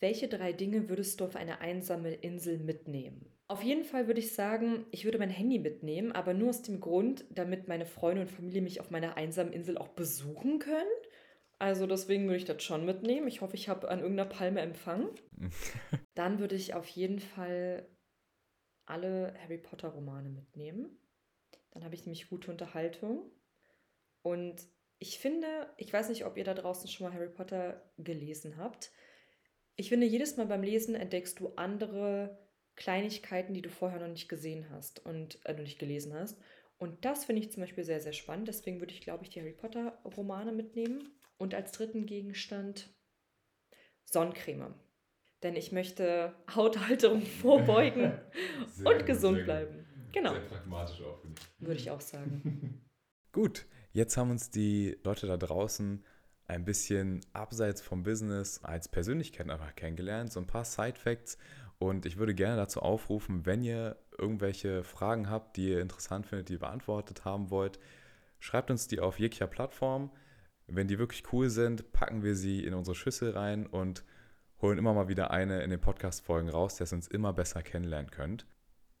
Welche 0.00 0.28
drei 0.28 0.52
Dinge 0.52 0.88
würdest 0.88 1.20
du 1.20 1.24
auf 1.24 1.36
eine 1.36 1.60
einsame 1.60 2.12
Insel 2.12 2.58
mitnehmen? 2.58 3.32
Auf 3.48 3.62
jeden 3.62 3.84
Fall 3.84 4.08
würde 4.08 4.20
ich 4.20 4.34
sagen, 4.34 4.84
ich 4.90 5.04
würde 5.04 5.18
mein 5.18 5.30
Handy 5.30 5.58
mitnehmen, 5.58 6.12
aber 6.12 6.34
nur 6.34 6.50
aus 6.50 6.62
dem 6.62 6.80
Grund, 6.80 7.24
damit 7.30 7.68
meine 7.68 7.86
Freunde 7.86 8.22
und 8.22 8.30
Familie 8.30 8.60
mich 8.60 8.80
auf 8.80 8.90
meiner 8.90 9.16
einsamen 9.16 9.52
Insel 9.52 9.78
auch 9.78 9.88
besuchen 9.88 10.58
können. 10.58 10.90
Also 11.58 11.86
deswegen 11.86 12.24
würde 12.24 12.36
ich 12.36 12.44
das 12.44 12.62
schon 12.62 12.84
mitnehmen. 12.84 13.28
Ich 13.28 13.40
hoffe, 13.40 13.56
ich 13.56 13.68
habe 13.68 13.88
an 13.88 14.00
irgendeiner 14.00 14.28
Palme 14.28 14.60
Empfang. 14.60 15.08
Dann 16.14 16.38
würde 16.38 16.54
ich 16.54 16.74
auf 16.74 16.86
jeden 16.88 17.18
Fall 17.18 17.88
alle 18.84 19.34
Harry 19.42 19.58
Potter 19.58 19.88
Romane 19.88 20.28
mitnehmen. 20.28 20.98
Dann 21.70 21.84
habe 21.84 21.94
ich 21.94 22.04
nämlich 22.04 22.28
gute 22.28 22.50
Unterhaltung. 22.50 23.30
Und 24.22 24.66
ich 24.98 25.18
finde, 25.18 25.72
ich 25.76 25.92
weiß 25.92 26.08
nicht, 26.08 26.24
ob 26.24 26.36
ihr 26.36 26.44
da 26.44 26.54
draußen 26.54 26.88
schon 26.88 27.06
mal 27.06 27.14
Harry 27.14 27.28
Potter 27.28 27.90
gelesen 27.98 28.56
habt. 28.56 28.90
Ich 29.76 29.88
finde, 29.88 30.06
jedes 30.06 30.36
Mal 30.36 30.46
beim 30.46 30.62
Lesen 30.62 30.94
entdeckst 30.94 31.38
du 31.40 31.48
andere 31.56 32.38
Kleinigkeiten, 32.76 33.54
die 33.54 33.62
du 33.62 33.70
vorher 33.70 34.00
noch 34.00 34.08
nicht 34.08 34.28
gesehen 34.28 34.68
hast 34.70 35.04
und 35.04 35.44
äh, 35.46 35.52
noch 35.52 35.60
nicht 35.60 35.78
gelesen 35.78 36.14
hast. 36.14 36.38
Und 36.78 37.04
das 37.04 37.24
finde 37.24 37.42
ich 37.42 37.50
zum 37.50 37.62
Beispiel 37.62 37.84
sehr, 37.84 38.00
sehr 38.00 38.12
spannend. 38.12 38.48
Deswegen 38.48 38.80
würde 38.80 38.92
ich, 38.92 39.00
glaube 39.00 39.24
ich, 39.24 39.30
die 39.30 39.40
Harry 39.40 39.52
Potter 39.52 39.98
Romane 40.04 40.52
mitnehmen. 40.52 41.15
Und 41.38 41.54
als 41.54 41.72
dritten 41.72 42.06
Gegenstand 42.06 42.94
Sonnencreme. 44.04 44.74
Denn 45.42 45.56
ich 45.56 45.72
möchte 45.72 46.34
Hauthalterung 46.54 47.22
vorbeugen 47.42 48.18
und 48.84 49.06
gesund 49.06 49.44
bleiben. 49.44 49.84
Genau. 50.12 50.32
Sehr 50.32 50.40
pragmatisch 50.40 51.02
auch, 51.02 51.20
finde 51.20 51.40
ich. 51.40 51.66
Würde 51.66 51.80
ich 51.80 51.90
auch 51.90 52.00
sagen. 52.00 52.82
Gut, 53.32 53.66
Jetzt 53.96 54.18
haben 54.18 54.30
uns 54.30 54.50
die 54.50 54.98
Leute 55.04 55.26
da 55.26 55.38
draußen 55.38 56.04
ein 56.48 56.66
bisschen 56.66 57.22
abseits 57.32 57.80
vom 57.80 58.02
Business 58.02 58.62
als 58.62 58.88
Persönlichkeiten 58.88 59.48
einfach 59.48 59.74
kennengelernt, 59.74 60.30
so 60.30 60.38
ein 60.38 60.46
paar 60.46 60.66
Side-Facts. 60.66 61.38
Und 61.78 62.04
ich 62.04 62.18
würde 62.18 62.34
gerne 62.34 62.56
dazu 62.56 62.80
aufrufen, 62.80 63.46
wenn 63.46 63.62
ihr 63.62 63.96
irgendwelche 64.18 64.84
Fragen 64.84 65.30
habt, 65.30 65.56
die 65.56 65.70
ihr 65.70 65.80
interessant 65.80 66.26
findet, 66.26 66.50
die 66.50 66.52
ihr 66.52 66.58
beantwortet 66.58 67.24
haben 67.24 67.48
wollt, 67.48 67.78
schreibt 68.38 68.70
uns 68.70 68.86
die 68.86 69.00
auf 69.00 69.18
jeglicher 69.18 69.46
Plattform. 69.46 70.10
Wenn 70.66 70.88
die 70.88 70.98
wirklich 70.98 71.22
cool 71.32 71.48
sind, 71.48 71.92
packen 71.92 72.22
wir 72.22 72.34
sie 72.34 72.64
in 72.64 72.74
unsere 72.74 72.94
Schüssel 72.94 73.30
rein 73.30 73.66
und 73.66 74.04
holen 74.60 74.78
immer 74.78 74.94
mal 74.94 75.08
wieder 75.08 75.30
eine 75.30 75.62
in 75.62 75.70
den 75.70 75.80
Podcast-Folgen 75.80 76.48
raus, 76.48 76.76
dass 76.76 76.92
ihr 76.92 76.96
uns 76.96 77.08
immer 77.08 77.32
besser 77.32 77.62
kennenlernen 77.62 78.10
könnt. 78.10 78.46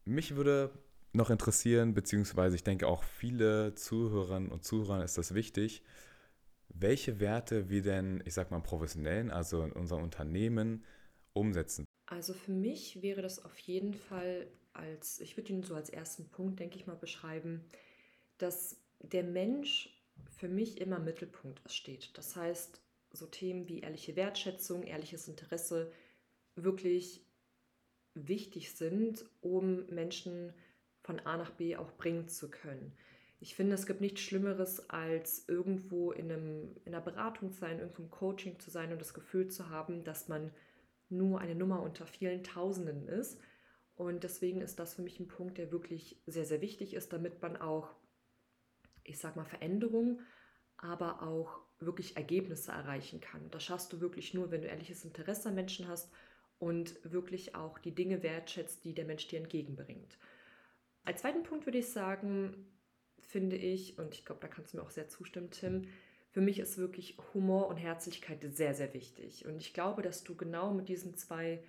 Mich 0.04 0.36
würde 0.36 0.70
noch 1.12 1.30
interessieren, 1.30 1.94
beziehungsweise 1.94 2.56
ich 2.56 2.62
denke 2.62 2.86
auch 2.86 3.02
viele 3.02 3.74
Zuhörerinnen 3.74 4.52
und 4.52 4.64
Zuhörern 4.64 5.00
ist 5.00 5.18
das 5.18 5.34
wichtig, 5.34 5.82
welche 6.68 7.20
Werte 7.20 7.68
wir 7.68 7.82
denn, 7.82 8.22
ich 8.26 8.34
sag 8.34 8.50
mal, 8.50 8.60
professionellen, 8.60 9.30
also 9.30 9.62
in 9.62 9.72
unserem 9.72 10.02
Unternehmen 10.02 10.84
umsetzen. 11.32 11.84
Also 12.06 12.34
für 12.34 12.52
mich 12.52 13.02
wäre 13.02 13.22
das 13.22 13.44
auf 13.44 13.58
jeden 13.58 13.94
Fall 13.94 14.46
als, 14.72 15.20
ich 15.20 15.36
würde 15.36 15.52
ihn 15.52 15.62
so 15.62 15.74
als 15.74 15.90
ersten 15.90 16.28
Punkt, 16.28 16.60
denke 16.60 16.76
ich 16.76 16.86
mal, 16.86 16.96
beschreiben, 16.96 17.64
dass 18.38 18.76
der 19.00 19.24
Mensch 19.24 19.95
für 20.36 20.48
mich 20.48 20.80
immer 20.80 20.96
im 20.96 21.04
Mittelpunkt 21.04 21.60
steht. 21.70 22.16
Das 22.16 22.36
heißt, 22.36 22.80
so 23.12 23.26
Themen 23.26 23.68
wie 23.68 23.80
ehrliche 23.80 24.16
Wertschätzung, 24.16 24.82
ehrliches 24.84 25.28
Interesse 25.28 25.92
wirklich 26.54 27.26
wichtig 28.14 28.72
sind, 28.72 29.24
um 29.40 29.86
Menschen 29.86 30.52
von 31.02 31.20
A 31.20 31.36
nach 31.36 31.50
B 31.50 31.76
auch 31.76 31.92
bringen 31.92 32.28
zu 32.28 32.50
können. 32.50 32.92
Ich 33.40 33.54
finde, 33.54 33.74
es 33.74 33.86
gibt 33.86 34.00
nichts 34.00 34.20
Schlimmeres, 34.22 34.88
als 34.88 35.48
irgendwo 35.48 36.12
in, 36.12 36.32
einem, 36.32 36.76
in 36.84 36.94
einer 36.94 37.04
Beratung 37.04 37.52
zu 37.52 37.60
sein, 37.60 37.80
irgendwo 37.80 38.02
im 38.02 38.10
Coaching 38.10 38.58
zu 38.58 38.70
sein 38.70 38.92
und 38.92 39.00
das 39.00 39.14
Gefühl 39.14 39.48
zu 39.48 39.68
haben, 39.68 40.04
dass 40.04 40.28
man 40.28 40.50
nur 41.08 41.40
eine 41.40 41.54
Nummer 41.54 41.82
unter 41.82 42.06
vielen 42.06 42.42
Tausenden 42.42 43.08
ist 43.08 43.38
Und 43.96 44.24
deswegen 44.24 44.60
ist 44.60 44.78
das 44.78 44.94
für 44.94 45.02
mich 45.02 45.20
ein 45.20 45.28
Punkt, 45.28 45.58
der 45.58 45.72
wirklich 45.72 46.20
sehr, 46.26 46.44
sehr 46.44 46.60
wichtig 46.60 46.94
ist, 46.94 47.12
damit 47.12 47.40
man 47.42 47.56
auch, 47.56 47.94
ich 49.06 49.18
sag 49.18 49.36
mal, 49.36 49.44
Veränderungen, 49.44 50.20
aber 50.76 51.22
auch 51.22 51.60
wirklich 51.78 52.16
Ergebnisse 52.16 52.72
erreichen 52.72 53.20
kann. 53.20 53.50
Das 53.50 53.64
schaffst 53.64 53.92
du 53.92 54.00
wirklich 54.00 54.34
nur, 54.34 54.50
wenn 54.50 54.62
du 54.62 54.68
ehrliches 54.68 55.04
Interesse 55.04 55.48
an 55.48 55.54
Menschen 55.54 55.88
hast 55.88 56.12
und 56.58 56.98
wirklich 57.02 57.54
auch 57.54 57.78
die 57.78 57.94
Dinge 57.94 58.22
wertschätzt, 58.22 58.84
die 58.84 58.94
der 58.94 59.04
Mensch 59.04 59.28
dir 59.28 59.38
entgegenbringt. 59.38 60.18
Als 61.04 61.20
zweiten 61.20 61.42
Punkt 61.42 61.66
würde 61.66 61.78
ich 61.78 61.88
sagen, 61.88 62.66
finde 63.20 63.56
ich, 63.56 63.98
und 63.98 64.14
ich 64.14 64.24
glaube, 64.24 64.40
da 64.40 64.48
kannst 64.48 64.72
du 64.72 64.78
mir 64.78 64.82
auch 64.82 64.90
sehr 64.90 65.08
zustimmen, 65.08 65.50
Tim, 65.50 65.88
für 66.30 66.40
mich 66.40 66.58
ist 66.58 66.76
wirklich 66.76 67.16
Humor 67.32 67.68
und 67.68 67.76
Herzlichkeit 67.76 68.44
sehr, 68.54 68.74
sehr 68.74 68.92
wichtig. 68.92 69.46
Und 69.46 69.58
ich 69.58 69.72
glaube, 69.72 70.02
dass 70.02 70.22
du 70.22 70.34
genau 70.34 70.72
mit 70.74 70.88
diesen 70.88 71.14
zwei, 71.14 71.62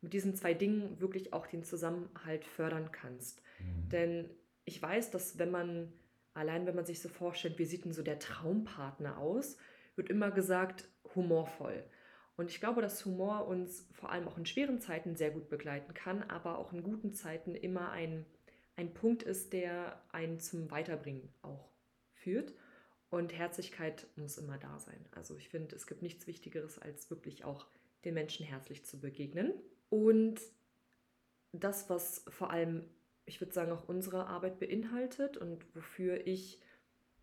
mit 0.00 0.12
diesen 0.12 0.34
zwei 0.34 0.52
Dingen 0.52 1.00
wirklich 1.00 1.32
auch 1.32 1.46
den 1.46 1.64
Zusammenhalt 1.64 2.44
fördern 2.44 2.92
kannst. 2.92 3.40
Mhm. 3.60 3.88
Denn 3.88 4.30
ich 4.64 4.80
weiß, 4.80 5.10
dass 5.10 5.38
wenn 5.38 5.50
man, 5.50 5.92
allein 6.34 6.66
wenn 6.66 6.74
man 6.74 6.84
sich 6.84 7.00
so 7.00 7.08
vorstellt, 7.08 7.58
wie 7.58 7.64
sieht 7.64 7.84
denn 7.84 7.92
so 7.92 8.02
der 8.02 8.18
Traumpartner 8.18 9.18
aus, 9.18 9.56
wird 9.96 10.10
immer 10.10 10.30
gesagt, 10.30 10.88
humorvoll. 11.14 11.84
Und 12.36 12.50
ich 12.50 12.60
glaube, 12.60 12.82
dass 12.82 13.04
Humor 13.04 13.46
uns 13.46 13.88
vor 13.92 14.10
allem 14.10 14.26
auch 14.26 14.36
in 14.36 14.46
schweren 14.46 14.80
Zeiten 14.80 15.14
sehr 15.14 15.30
gut 15.30 15.48
begleiten 15.48 15.94
kann, 15.94 16.22
aber 16.24 16.58
auch 16.58 16.72
in 16.72 16.82
guten 16.82 17.12
Zeiten 17.12 17.54
immer 17.54 17.90
ein, 17.90 18.26
ein 18.76 18.92
Punkt 18.92 19.22
ist, 19.22 19.52
der 19.52 20.02
einen 20.10 20.40
zum 20.40 20.70
Weiterbringen 20.70 21.32
auch 21.42 21.70
führt. 22.12 22.52
Und 23.10 23.32
Herzlichkeit 23.32 24.08
muss 24.16 24.38
immer 24.38 24.58
da 24.58 24.80
sein. 24.80 25.06
Also 25.12 25.36
ich 25.36 25.48
finde, 25.48 25.76
es 25.76 25.86
gibt 25.86 26.02
nichts 26.02 26.26
Wichtigeres, 26.26 26.80
als 26.80 27.08
wirklich 27.10 27.44
auch 27.44 27.66
den 28.04 28.14
Menschen 28.14 28.44
herzlich 28.44 28.84
zu 28.84 28.98
begegnen. 28.98 29.52
Und 29.88 30.40
das, 31.52 31.88
was 31.88 32.24
vor 32.28 32.50
allem, 32.50 32.84
ich 33.26 33.40
würde 33.40 33.52
sagen, 33.52 33.72
auch 33.72 33.88
unsere 33.88 34.26
Arbeit 34.26 34.58
beinhaltet 34.58 35.36
und 35.36 35.64
wofür 35.74 36.26
ich, 36.26 36.60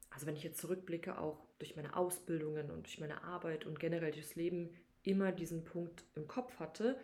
also 0.10 0.26
wenn 0.26 0.36
ich 0.36 0.44
jetzt 0.44 0.60
zurückblicke, 0.60 1.18
auch 1.18 1.46
durch 1.60 1.76
meine 1.76 1.96
Ausbildungen 1.96 2.72
und 2.72 2.88
durch 2.88 3.00
meine 3.00 3.24
Arbeit 3.24 3.66
und 3.66 3.80
generell 3.80 4.12
durchs 4.12 4.36
Leben 4.36 4.72
immer 5.04 5.32
diesen 5.32 5.64
Punkt 5.64 6.04
im 6.16 6.28
Kopf 6.28 6.60
hatte, 6.60 7.00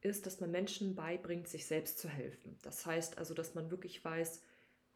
ist, 0.00 0.26
dass 0.26 0.40
man 0.40 0.50
Menschen 0.50 0.94
beibringt, 0.94 1.48
sich 1.48 1.66
selbst 1.66 1.98
zu 1.98 2.08
helfen. 2.08 2.58
Das 2.62 2.86
heißt 2.86 3.18
also, 3.18 3.34
dass 3.34 3.54
man 3.54 3.70
wirklich 3.70 4.04
weiß, 4.04 4.42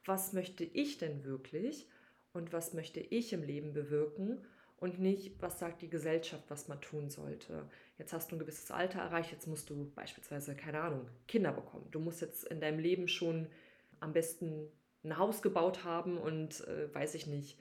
was 0.04 0.32
möchte 0.32 0.64
ich 0.64 0.99
denn 0.99 1.25
wirklich 1.25 1.88
und 2.32 2.52
was 2.52 2.75
möchte 2.75 3.00
ich 3.00 3.32
im 3.32 3.42
Leben 3.42 3.73
bewirken 3.73 4.44
und 4.85 5.00
nicht, 5.00 5.41
was 5.41 5.59
sagt 5.59 5.81
die 5.81 5.88
Gesellschaft, 5.88 6.45
was 6.49 6.69
man 6.69 6.79
tun 6.79 7.09
sollte. 7.09 7.67
Jetzt 7.97 8.12
hast 8.12 8.31
du 8.31 8.37
ein 8.37 8.38
gewisses 8.38 8.71
Alter 8.71 8.99
erreicht, 8.99 9.33
jetzt 9.33 9.47
musst 9.47 9.71
du 9.71 9.91
beispielsweise, 9.95 10.55
keine 10.55 10.83
Ahnung, 10.83 11.09
Kinder 11.26 11.53
bekommen. 11.53 11.87
Du 11.91 12.00
musst 12.00 12.21
jetzt 12.21 12.45
in 12.45 12.61
deinem 12.61 12.79
Leben 12.79 13.09
schon 13.09 13.47
am 14.00 14.12
besten 14.12 14.69
ein 15.03 15.17
Haus 15.17 15.41
gebaut 15.41 15.85
haben 15.85 16.19
und, 16.19 16.69
äh, 16.69 16.95
weiß 16.95 17.14
ich 17.14 17.26
nicht, 17.26 17.59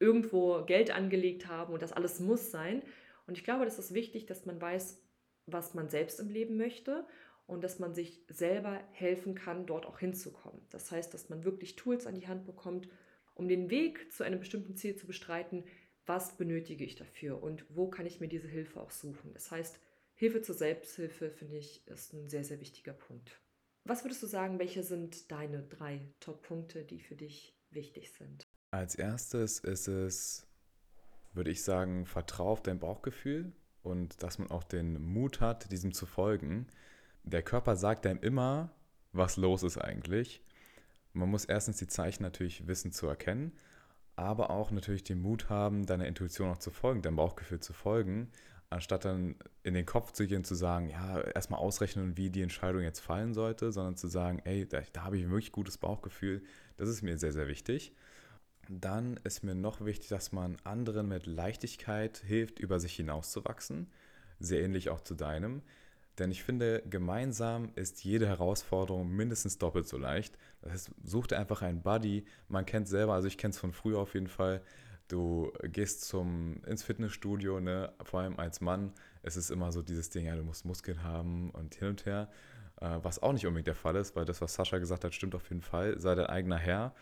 irgendwo 0.00 0.66
Geld 0.66 0.90
angelegt 0.90 1.48
haben 1.48 1.72
und 1.72 1.80
das 1.80 1.94
alles 1.94 2.20
muss 2.20 2.50
sein. 2.50 2.82
Und 3.26 3.38
ich 3.38 3.44
glaube, 3.44 3.64
das 3.64 3.78
ist 3.78 3.94
wichtig, 3.94 4.26
dass 4.26 4.44
man 4.44 4.60
weiß, 4.60 5.02
was 5.46 5.72
man 5.72 5.88
selbst 5.88 6.20
im 6.20 6.28
Leben 6.28 6.58
möchte 6.58 7.06
und 7.46 7.64
dass 7.64 7.78
man 7.78 7.94
sich 7.94 8.20
selber 8.28 8.82
helfen 8.92 9.34
kann, 9.34 9.64
dort 9.64 9.86
auch 9.86 9.98
hinzukommen. 9.98 10.60
Das 10.68 10.92
heißt, 10.92 11.14
dass 11.14 11.30
man 11.30 11.42
wirklich 11.42 11.74
Tools 11.74 12.06
an 12.06 12.16
die 12.16 12.28
Hand 12.28 12.44
bekommt, 12.44 12.86
um 13.34 13.48
den 13.48 13.70
Weg 13.70 14.12
zu 14.12 14.24
einem 14.24 14.40
bestimmten 14.40 14.76
Ziel 14.76 14.94
zu 14.94 15.06
bestreiten, 15.06 15.64
was 16.06 16.36
benötige 16.36 16.84
ich 16.84 16.94
dafür 16.94 17.42
und 17.42 17.64
wo 17.68 17.88
kann 17.88 18.06
ich 18.06 18.20
mir 18.20 18.28
diese 18.28 18.48
Hilfe 18.48 18.80
auch 18.80 18.90
suchen. 18.90 19.32
Das 19.34 19.50
heißt, 19.50 19.78
Hilfe 20.14 20.40
zur 20.40 20.54
Selbsthilfe, 20.54 21.30
finde 21.30 21.58
ich, 21.58 21.86
ist 21.86 22.14
ein 22.14 22.28
sehr, 22.28 22.44
sehr 22.44 22.60
wichtiger 22.60 22.94
Punkt. 22.94 23.38
Was 23.84 24.04
würdest 24.04 24.22
du 24.22 24.26
sagen, 24.26 24.58
welche 24.58 24.82
sind 24.82 25.30
deine 25.30 25.62
drei 25.62 26.00
Top-Punkte, 26.20 26.84
die 26.84 27.00
für 27.00 27.14
dich 27.14 27.54
wichtig 27.70 28.12
sind? 28.12 28.46
Als 28.70 28.94
erstes 28.94 29.58
ist 29.60 29.88
es, 29.88 30.46
würde 31.34 31.50
ich 31.50 31.62
sagen, 31.62 32.06
vertrau 32.06 32.48
auf 32.50 32.62
dein 32.62 32.78
Bauchgefühl 32.78 33.52
und 33.82 34.22
dass 34.22 34.38
man 34.38 34.50
auch 34.50 34.64
den 34.64 35.00
Mut 35.00 35.40
hat, 35.40 35.70
diesem 35.70 35.92
zu 35.92 36.06
folgen. 36.06 36.66
Der 37.22 37.42
Körper 37.42 37.76
sagt 37.76 38.06
einem 38.06 38.20
immer, 38.20 38.70
was 39.12 39.36
los 39.36 39.62
ist 39.62 39.78
eigentlich. 39.78 40.42
Man 41.12 41.30
muss 41.30 41.44
erstens 41.44 41.76
die 41.76 41.86
Zeichen 41.86 42.22
natürlich 42.22 42.66
wissen 42.66 42.92
zu 42.92 43.06
erkennen, 43.06 43.52
aber 44.16 44.50
auch 44.50 44.70
natürlich 44.70 45.04
den 45.04 45.20
Mut 45.20 45.48
haben, 45.50 45.86
deiner 45.86 46.06
Intuition 46.06 46.50
auch 46.50 46.58
zu 46.58 46.70
folgen, 46.70 47.02
deinem 47.02 47.16
Bauchgefühl 47.16 47.60
zu 47.60 47.72
folgen, 47.72 48.30
anstatt 48.70 49.04
dann 49.04 49.36
in 49.62 49.74
den 49.74 49.86
Kopf 49.86 50.12
zu 50.12 50.26
gehen 50.26 50.38
und 50.38 50.46
zu 50.46 50.54
sagen, 50.54 50.88
ja, 50.88 51.20
erstmal 51.20 51.60
ausrechnen, 51.60 52.16
wie 52.16 52.30
die 52.30 52.42
Entscheidung 52.42 52.82
jetzt 52.82 53.00
fallen 53.00 53.34
sollte, 53.34 53.70
sondern 53.72 53.96
zu 53.96 54.08
sagen, 54.08 54.40
ey, 54.44 54.66
da, 54.66 54.80
da 54.92 55.04
habe 55.04 55.18
ich 55.18 55.24
ein 55.24 55.30
wirklich 55.30 55.52
gutes 55.52 55.78
Bauchgefühl, 55.78 56.42
das 56.76 56.88
ist 56.88 57.02
mir 57.02 57.18
sehr, 57.18 57.32
sehr 57.32 57.46
wichtig. 57.46 57.92
Dann 58.68 59.20
ist 59.22 59.44
mir 59.44 59.54
noch 59.54 59.84
wichtig, 59.84 60.08
dass 60.08 60.32
man 60.32 60.56
anderen 60.64 61.06
mit 61.08 61.26
Leichtigkeit 61.26 62.18
hilft, 62.18 62.58
über 62.58 62.80
sich 62.80 62.94
hinauszuwachsen, 62.94 63.92
sehr 64.40 64.62
ähnlich 64.62 64.90
auch 64.90 65.00
zu 65.00 65.14
deinem. 65.14 65.62
Denn 66.18 66.30
ich 66.30 66.42
finde, 66.42 66.82
gemeinsam 66.88 67.70
ist 67.74 68.04
jede 68.04 68.26
Herausforderung 68.26 69.10
mindestens 69.10 69.58
doppelt 69.58 69.86
so 69.86 69.98
leicht. 69.98 70.38
Das 70.62 70.72
heißt, 70.72 70.90
such 71.04 71.26
dir 71.26 71.38
einfach 71.38 71.62
einen 71.62 71.82
Buddy. 71.82 72.24
Man 72.48 72.64
kennt 72.64 72.88
selber, 72.88 73.14
also 73.14 73.28
ich 73.28 73.36
kenne 73.36 73.50
es 73.50 73.58
von 73.58 73.72
früher 73.72 73.98
auf 73.98 74.14
jeden 74.14 74.28
Fall. 74.28 74.62
Du 75.08 75.52
gehst 75.62 76.04
zum, 76.04 76.62
ins 76.64 76.82
Fitnessstudio, 76.82 77.60
ne? 77.60 77.92
vor 78.02 78.20
allem 78.20 78.38
als 78.38 78.60
Mann. 78.60 78.92
Es 79.22 79.36
ist 79.36 79.50
immer 79.50 79.70
so 79.72 79.82
dieses 79.82 80.10
Ding, 80.10 80.26
ja, 80.26 80.34
du 80.34 80.42
musst 80.42 80.64
Muskeln 80.64 81.02
haben 81.02 81.50
und 81.50 81.74
hin 81.74 81.88
und 81.88 82.06
her. 82.06 82.28
Äh, 82.80 82.98
was 83.02 83.22
auch 83.22 83.32
nicht 83.32 83.46
unbedingt 83.46 83.68
der 83.68 83.74
Fall 83.74 83.96
ist, 83.96 84.16
weil 84.16 84.24
das, 84.24 84.40
was 84.40 84.54
Sascha 84.54 84.78
gesagt 84.78 85.04
hat, 85.04 85.14
stimmt 85.14 85.34
auf 85.34 85.48
jeden 85.48 85.62
Fall. 85.62 86.00
Sei 86.00 86.14
dein 86.14 86.26
eigener 86.26 86.58
Herr 86.58 86.94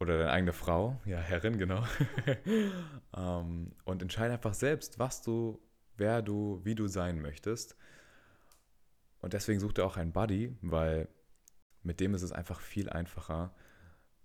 oder 0.00 0.18
deine 0.18 0.30
eigene 0.30 0.52
Frau, 0.52 1.00
ja, 1.04 1.18
Herrin, 1.18 1.58
genau. 1.58 1.84
ähm, 3.16 3.72
und 3.84 4.02
entscheide 4.02 4.32
einfach 4.32 4.54
selbst, 4.54 4.98
was 4.98 5.22
du, 5.22 5.60
wer 5.96 6.22
du, 6.22 6.60
wie 6.64 6.74
du 6.74 6.88
sein 6.88 7.20
möchtest. 7.20 7.76
Und 9.22 9.32
deswegen 9.32 9.60
sucht 9.60 9.78
er 9.78 9.86
auch 9.86 9.96
einen 9.96 10.12
Buddy, 10.12 10.54
weil 10.60 11.08
mit 11.82 12.00
dem 12.00 12.14
ist 12.14 12.22
es 12.22 12.32
einfach 12.32 12.60
viel 12.60 12.90
einfacher, 12.90 13.54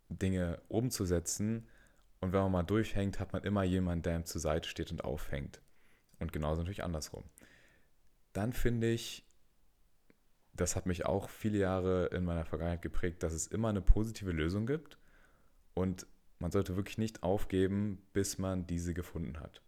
Dinge 0.10 0.62
umzusetzen. 0.68 1.68
Und 2.20 2.34
wenn 2.34 2.42
man 2.42 2.52
mal 2.52 2.64
durchhängt, 2.64 3.20
hat 3.20 3.32
man 3.32 3.44
immer 3.44 3.64
jemanden, 3.64 4.04
der 4.04 4.16
ihm 4.16 4.26
zur 4.26 4.42
Seite 4.42 4.68
steht 4.68 4.92
und 4.92 5.04
aufhängt. 5.04 5.62
Und 6.20 6.34
genauso 6.34 6.62
natürlich 6.62 6.84
andersrum. 6.84 7.24
Dann 8.34 8.54
finde 8.54 8.90
ich, 8.90 9.24
das 10.54 10.76
hat 10.76 10.88
mich 10.88 11.06
auch 11.06 11.30
viele 11.30 11.60
Jahre 11.60 12.08
in 12.08 12.26
meiner 12.26 12.46
Vergangenheit 12.46 12.82
geprägt, 12.82 13.22
dass 13.22 13.34
es 13.34 13.46
immer 13.48 13.70
eine 13.70 13.82
positive 13.82 14.32
Lösung 14.32 14.66
gibt. 14.66 14.98
Und 15.76 16.08
man 16.40 16.52
sollte 16.52 16.76
wirklich 16.76 16.98
nicht 16.98 17.22
aufgeben, 17.22 18.02
bis 18.14 18.40
man 18.40 18.66
diese 18.66 18.96
gefunden 18.96 19.40
hat. 19.40 19.62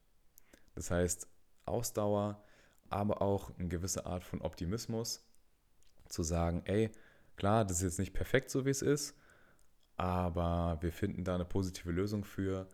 Das 0.74 0.90
heißt, 0.90 1.28
Ausdauer, 1.66 2.44
aber 2.90 3.22
auch 3.22 3.52
eine 3.58 3.68
gewisse 3.68 4.06
Art 4.06 4.24
von 4.24 4.42
Optimismus, 4.42 5.26
zu 6.08 6.24
sagen, 6.24 6.64
ey, 6.66 6.92
klar, 7.36 7.66
das 7.66 7.78
ist 7.78 7.84
jetzt 7.84 8.00
nicht 8.00 8.14
perfekt 8.14 8.50
so, 8.50 8.66
wie 8.66 8.72
es 8.72 8.82
ist, 8.82 9.16
aber 9.96 10.78
wir 10.82 10.92
finden 10.92 11.24
da 11.24 11.36
eine 11.36 11.46
positive 11.46 11.92
Lösung 11.92 12.24
für 12.24 12.68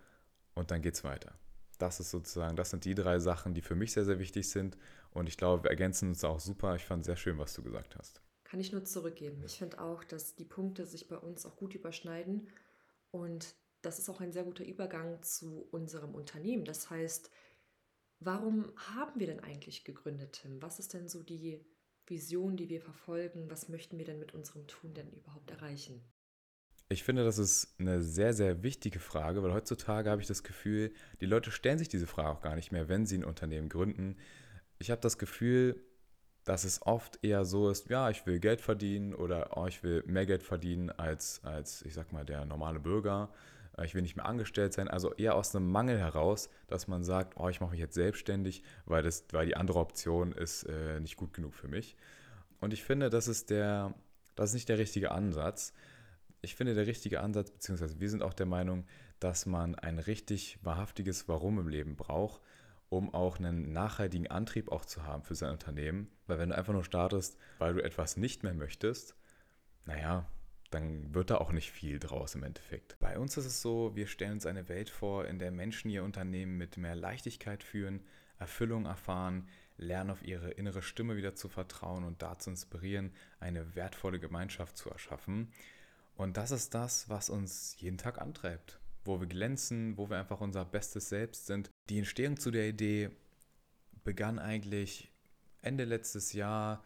und 0.54 0.72
dann 0.72 0.82
geht 0.82 0.96
es 0.96 1.04
weiter. 1.04 1.38
Das 1.78 2.00
ist 2.00 2.12
sozusagen, 2.12 2.56
das 2.56 2.70
sind 2.70 2.86
die 2.86 2.96
drei 2.96 3.20
Sachen, 3.20 3.54
die 3.54 3.62
für 3.62 3.76
mich 3.76 3.92
sehr, 3.92 4.06
sehr 4.06 4.20
wichtig 4.20 4.50
sind 4.50 4.78
und 5.12 5.28
ich 5.28 5.38
glaube, 5.38 5.64
wir 5.64 5.70
ergänzen 5.70 6.10
uns 6.10 6.24
auch 6.24 6.40
super. 6.40 6.76
Ich 6.76 6.86
fand 6.86 7.04
sehr 7.04 7.18
schön, 7.18 7.38
was 7.38 7.54
du 7.54 7.64
gesagt 7.64 7.96
hast. 7.98 8.22
Kann 8.46 8.60
ich 8.60 8.72
nur 8.72 8.86
zurückgeben. 8.86 9.42
Ich 9.46 9.58
finde 9.58 9.82
auch, 9.82 10.04
dass 10.04 10.36
die 10.36 10.46
Punkte 10.46 10.86
sich 10.86 11.08
bei 11.08 11.18
uns 11.18 11.46
auch 11.46 11.58
gut 11.58 11.74
überschneiden 11.74 12.48
und 13.12 13.56
das 13.82 14.00
ist 14.00 14.10
auch 14.10 14.22
ein 14.22 14.32
sehr 14.32 14.44
guter 14.44 14.66
Übergang 14.66 15.22
zu 15.22 15.68
unserem 15.72 16.16
Unternehmen. 16.16 16.66
Das 16.66 16.90
heißt, 16.90 17.30
Warum 18.20 18.72
haben 18.78 19.20
wir 19.20 19.28
denn 19.28 19.40
eigentlich 19.42 19.84
gegründet, 19.84 20.40
Tim? 20.42 20.62
Was 20.62 20.80
ist 20.80 20.94
denn 20.94 21.08
so 21.08 21.22
die 21.22 21.64
Vision, 22.08 22.58
die 22.58 22.70
wir 22.70 22.82
verfolgen? 22.82 23.50
Was 23.50 23.70
möchten 23.70 23.98
wir 23.98 24.06
denn 24.06 24.20
mit 24.20 24.34
unserem 24.34 24.68
Tun 24.68 24.94
denn 24.94 25.12
überhaupt 25.12 25.52
erreichen? 25.52 26.02
Ich 26.88 27.04
finde, 27.04 27.24
das 27.24 27.40
ist 27.40 27.80
eine 27.80 28.04
sehr, 28.04 28.34
sehr 28.34 28.62
wichtige 28.62 29.00
Frage, 29.00 29.42
weil 29.42 29.54
heutzutage 29.54 30.10
habe 30.10 30.22
ich 30.22 30.28
das 30.28 30.44
Gefühl, 30.44 30.94
die 31.20 31.26
Leute 31.26 31.50
stellen 31.50 31.80
sich 31.80 31.90
diese 31.90 32.06
Frage 32.06 32.30
auch 32.30 32.42
gar 32.42 32.56
nicht 32.56 32.72
mehr, 32.72 32.88
wenn 32.88 33.08
sie 33.08 33.18
ein 33.18 33.26
Unternehmen 33.26 33.70
gründen. 33.70 34.18
Ich 34.78 34.92
habe 34.92 35.02
das 35.02 35.18
Gefühl, 35.18 35.84
dass 36.44 36.64
es 36.64 36.84
oft 36.84 37.20
eher 37.24 37.44
so 37.44 37.72
ist, 37.72 37.90
ja, 37.90 38.12
ich 38.12 38.28
will 38.28 38.40
Geld 38.40 38.62
verdienen 38.62 39.16
oder 39.16 39.58
oh, 39.58 39.66
ich 39.66 39.82
will 39.82 40.04
mehr 40.06 40.28
Geld 40.28 40.44
verdienen 40.44 40.92
als, 40.92 41.44
als, 41.44 41.82
ich 41.82 41.96
sag 41.96 42.14
mal, 42.14 42.24
der 42.24 42.46
normale 42.46 42.80
Bürger. 42.80 43.34
Äh, 43.78 43.86
ich 43.86 43.96
will 43.96 44.02
nicht 44.02 44.16
mehr 44.16 44.26
angestellt 44.26 44.74
sein. 44.74 44.88
Also 44.88 45.14
eher 45.14 45.36
aus 45.36 45.56
einem 45.56 45.72
Mangel 45.72 45.98
heraus, 45.98 46.50
dass 46.68 46.88
man 46.88 47.04
sagt, 47.04 47.36
oh, 47.38 47.50
ich 47.50 47.62
mache 47.62 47.72
mich 47.72 47.80
jetzt 47.80 47.96
selbstständig, 47.96 48.64
weil, 48.86 49.04
das, 49.04 49.26
weil 49.32 49.46
die 49.46 49.56
andere 49.56 49.80
Option 49.80 50.32
ist 50.32 50.64
äh, 50.64 51.00
nicht 51.00 51.18
gut 51.18 51.34
genug 51.34 51.54
für 51.54 51.68
mich. 51.68 51.96
Und 52.60 52.74
ich 52.74 52.84
finde, 52.84 53.10
das 53.10 53.28
ist, 53.28 53.50
der, 53.50 53.94
das 54.36 54.50
ist 54.50 54.54
nicht 54.56 54.70
der 54.70 54.78
richtige 54.78 55.12
Ansatz. 55.12 55.74
Ich 56.42 56.56
finde, 56.56 56.74
der 56.74 56.88
richtige 56.88 57.22
Ansatz, 57.22 57.52
beziehungsweise 57.52 58.00
wir 58.00 58.10
sind 58.10 58.24
auch 58.24 58.34
der 58.34 58.46
Meinung, 58.46 58.86
dass 59.20 59.46
man 59.46 59.76
ein 59.76 60.00
richtig 60.00 60.60
wahrhaftiges 60.62 61.28
Warum 61.28 61.60
im 61.60 61.68
Leben 61.68 61.96
braucht. 61.96 62.42
um 62.90 63.14
auch 63.14 63.40
einen 63.40 63.74
nachhaltigen 63.74 64.28
Antrieb 64.28 64.72
auch 64.72 64.86
zu 64.86 65.04
haben 65.04 65.24
für 65.24 65.36
sein 65.36 65.52
Unternehmen. 65.52 66.08
Weil 66.28 66.38
wenn 66.40 66.50
du 66.50 66.58
einfach 66.58 66.74
nur 66.74 66.84
startest, 66.84 67.38
weil 67.58 67.74
du 67.74 67.84
etwas 67.84 68.16
nicht 68.16 68.44
mehr 68.44 68.54
möchtest, 68.54 69.16
naja, 69.86 70.26
dann 70.72 71.14
wird 71.14 71.30
da 71.30 71.38
auch 71.38 71.52
nicht 71.52 71.72
viel 71.72 72.00
draus 72.00 72.36
im 72.36 72.44
Endeffekt. 72.44 72.98
Bei 73.00 73.18
uns 73.18 73.38
ist 73.38 73.46
es 73.46 73.62
so, 73.62 73.96
wir 73.96 74.08
stellen 74.08 74.34
uns 74.34 74.46
eine 74.46 74.68
Welt 74.68 74.90
vor, 74.90 75.26
in 75.26 75.40
der 75.40 75.52
Menschen 75.52 75.90
ihr 75.90 76.04
Unternehmen 76.04 76.58
mit 76.58 76.78
mehr 76.78 76.96
Leichtigkeit 76.96 77.64
führen, 77.64 78.02
Erfüllung 78.38 78.86
erfahren, 78.86 79.48
lernen 79.78 80.10
auf 80.10 80.24
ihre 80.24 80.52
innere 80.52 80.82
Stimme 80.82 81.16
wieder 81.16 81.36
zu 81.36 81.50
vertrauen 81.50 82.04
und 82.04 82.22
dazu 82.22 82.50
inspirieren, 82.50 83.12
eine 83.40 83.76
wertvolle 83.76 84.20
Gemeinschaft 84.20 84.78
zu 84.78 84.90
erschaffen. 84.90 85.52
Und 86.16 86.38
das 86.38 86.52
ist 86.52 86.74
das, 86.74 87.10
was 87.10 87.30
uns 87.30 87.76
jeden 87.80 87.98
Tag 87.98 88.20
antreibt, 88.22 88.80
wo 89.04 89.20
wir 89.20 89.28
glänzen, 89.28 89.98
wo 89.98 90.10
wir 90.10 90.18
einfach 90.18 90.42
unser 90.42 90.66
bestes 90.66 91.10
Selbst 91.10 91.46
sind. 91.46 91.70
Die 91.90 91.98
Entstehung 91.98 92.38
zu 92.38 92.52
der 92.52 92.68
Idee 92.68 93.10
begann 94.04 94.40
eigentlich 94.40 95.12
Ende 95.62 95.84
letztes 95.84 96.34
Jahr, 96.34 96.84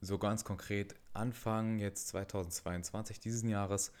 so 0.00 0.18
ganz 0.18 0.44
konkret 0.44 0.94
Anfang 1.16 1.78
jetzt 1.78 2.08
2022 2.08 3.20
diesen 3.20 3.48
Jahres, 3.48 3.92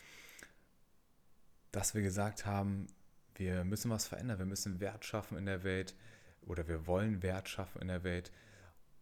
dass 1.72 1.94
wir 1.94 2.02
gesagt 2.02 2.46
haben, 2.46 2.86
wir 3.34 3.64
müssen 3.64 3.90
was 3.90 4.06
verändern, 4.06 4.38
wir 4.38 4.46
müssen 4.46 4.80
Wert 4.80 5.04
schaffen 5.04 5.36
in 5.36 5.46
der 5.46 5.62
Welt 5.62 5.94
oder 6.42 6.68
wir 6.68 6.86
wollen 6.86 7.22
Wert 7.22 7.48
schaffen 7.48 7.82
in 7.82 7.88
der 7.88 8.04
Welt. 8.04 8.32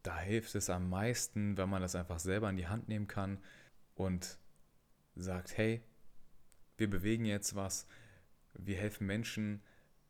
Da 0.03 0.19
hilft 0.19 0.55
es 0.55 0.71
am 0.71 0.91
meisten, 0.91 1.57
wenn 1.57 1.69
man 1.69 1.83
das 1.83 1.95
einfach 1.95 2.19
selber 2.19 2.51
in 2.51 2.57
die 2.57 2.67
Hand 2.67 2.89
nehmen 2.89 3.07
kann 3.07 3.39
und 3.95 4.39
sagt, 5.15 5.57
hey, 5.57 5.83
wir 6.77 6.91
bewegen 6.91 7.25
jetzt 7.25 7.55
was, 7.55 7.87
wir 8.55 8.77
helfen 8.77 9.07
Menschen, 9.07 9.63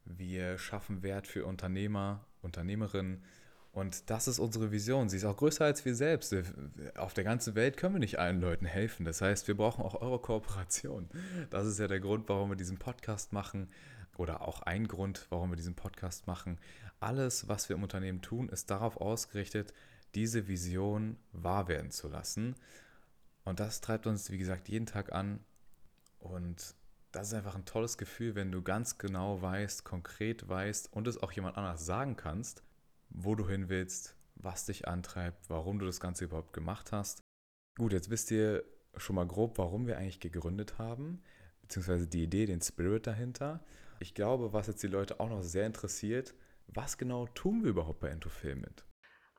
wir 0.05 0.59
schaffen 0.59 1.03
Wert 1.03 1.27
für 1.27 1.47
Unternehmer, 1.47 2.27
Unternehmerinnen. 2.43 3.25
Und 3.75 4.09
das 4.09 4.28
ist 4.28 4.38
unsere 4.38 4.71
Vision. 4.71 5.09
Sie 5.09 5.16
ist 5.16 5.25
auch 5.25 5.37
größer 5.37 5.64
als 5.64 5.85
wir 5.85 5.97
selbst. 5.97 6.33
Auf 6.97 7.12
der 7.12 7.25
ganzen 7.25 7.57
Welt 7.57 7.76
können 7.76 7.97
wir 7.97 7.99
nicht 7.99 8.21
allen 8.21 8.40
Leuten 8.40 8.66
helfen. 8.66 9.04
Das 9.04 9.21
heißt, 9.21 9.49
wir 9.49 9.57
brauchen 9.57 9.85
auch 9.85 10.00
eure 10.00 10.21
Kooperation. 10.21 11.09
Das 11.50 11.66
ist 11.66 11.81
ja 11.81 11.88
der 11.88 11.99
Grund, 11.99 12.28
warum 12.28 12.50
wir 12.50 12.57
diesen 12.57 12.78
Podcast 12.78 13.33
machen. 13.33 13.69
Oder 14.16 14.43
auch 14.43 14.62
ein 14.62 14.87
Grund, 14.87 15.26
warum 15.31 15.50
wir 15.50 15.57
diesen 15.57 15.75
Podcast 15.75 16.28
machen. 16.28 16.61
Alles, 17.00 17.49
was 17.49 17.69
wir 17.69 17.75
im 17.75 17.83
Unternehmen 17.83 18.23
tun, 18.23 18.49
ist 18.49 18.71
darauf 18.71 18.97
ausgerichtet, 18.97 19.75
diese 20.14 20.47
Vision 20.47 21.16
wahr 21.33 21.66
werden 21.66 21.90
zu 21.90 22.07
lassen. 22.07 22.54
Und 23.43 23.59
das 23.59 23.81
treibt 23.81 24.07
uns, 24.07 24.31
wie 24.31 24.38
gesagt, 24.38 24.69
jeden 24.69 24.87
Tag 24.87 25.11
an. 25.11 25.40
Und 26.21 26.76
das 27.11 27.26
ist 27.26 27.35
einfach 27.35 27.57
ein 27.57 27.64
tolles 27.64 27.99
Gefühl, 27.99 28.37
wenn 28.37 28.52
du 28.52 28.62
ganz 28.62 28.99
genau 28.99 29.43
weißt, 29.43 29.83
konkret 29.83 30.49
weißt 30.49 30.93
und 30.93 31.09
es 31.09 31.21
auch 31.21 31.33
jemand 31.33 31.57
anders 31.57 31.85
sagen 31.85 32.14
kannst, 32.16 32.62
wo 33.14 33.35
du 33.35 33.49
hin 33.49 33.68
willst, 33.68 34.16
was 34.35 34.66
dich 34.66 34.87
antreibt, 34.87 35.49
warum 35.49 35.78
du 35.78 35.87
das 35.87 36.00
Ganze 36.00 36.25
überhaupt 36.25 36.52
gemacht 36.52 36.92
hast. 36.92 37.21
Gut, 37.78 37.92
jetzt 37.92 38.11
wisst 38.11 38.30
ihr 38.30 38.64
schon 38.97 39.16
mal 39.16 39.26
grob, 39.26 39.56
warum 39.59 39.87
wir 39.87 39.97
eigentlich 39.97 40.21
gegründet 40.21 40.78
haben, 40.78 41.23
beziehungsweise 41.62 42.06
die 42.06 42.25
Idee, 42.25 42.47
den 42.47 42.61
Spirit 42.61 43.06
dahinter. 43.06 43.64
Ich 44.00 44.14
glaube, 44.14 44.52
was 44.52 44.66
jetzt 44.66 44.83
die 44.83 44.88
Leute 44.88 45.21
auch 45.21 45.30
noch 45.30 45.42
sehr 45.42 45.66
interessiert, 45.66 46.35
was 46.66 46.99
genau 46.99 47.26
tun 47.26 47.62
wir 47.62 47.71
überhaupt 47.71 48.00
bei 48.00 48.09
Entofilment? 48.09 48.85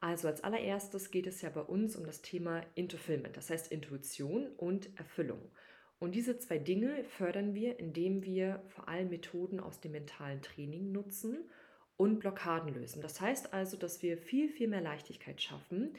Also 0.01 0.27
als 0.27 0.43
allererstes 0.43 1.11
geht 1.11 1.27
es 1.27 1.41
ja 1.41 1.49
bei 1.49 1.61
uns 1.61 1.95
um 1.95 2.05
das 2.05 2.21
Thema 2.21 2.61
Intofilment, 2.75 3.37
das 3.37 3.49
heißt 3.49 3.71
Intuition 3.71 4.47
und 4.57 4.97
Erfüllung. 4.97 5.51
Und 5.99 6.13
diese 6.13 6.37
zwei 6.37 6.59
Dinge 6.59 7.03
fördern 7.05 7.53
wir, 7.55 7.79
indem 7.79 8.23
wir 8.23 8.61
vor 8.67 8.87
allem 8.87 9.09
Methoden 9.09 9.59
aus 9.59 9.79
dem 9.79 9.93
mentalen 9.93 10.41
Training 10.41 10.91
nutzen 10.91 11.49
und 11.97 12.19
Blockaden 12.19 12.73
lösen. 12.73 13.01
Das 13.01 13.21
heißt 13.21 13.53
also, 13.53 13.77
dass 13.77 14.01
wir 14.01 14.17
viel, 14.17 14.49
viel 14.49 14.67
mehr 14.67 14.81
Leichtigkeit 14.81 15.41
schaffen, 15.41 15.93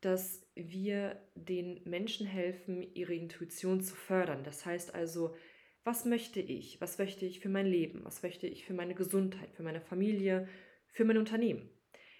dass 0.00 0.46
wir 0.54 1.20
den 1.34 1.80
Menschen 1.84 2.26
helfen, 2.26 2.82
ihre 2.94 3.14
Intuition 3.14 3.80
zu 3.80 3.94
fördern. 3.94 4.44
Das 4.44 4.66
heißt 4.66 4.94
also, 4.94 5.34
was 5.84 6.04
möchte 6.04 6.40
ich? 6.40 6.80
Was 6.80 6.98
möchte 6.98 7.24
ich 7.24 7.40
für 7.40 7.48
mein 7.48 7.66
Leben? 7.66 8.04
Was 8.04 8.22
möchte 8.22 8.46
ich 8.46 8.64
für 8.64 8.74
meine 8.74 8.94
Gesundheit, 8.94 9.50
für 9.54 9.62
meine 9.62 9.80
Familie, 9.80 10.48
für 10.92 11.04
mein 11.04 11.18
Unternehmen? 11.18 11.70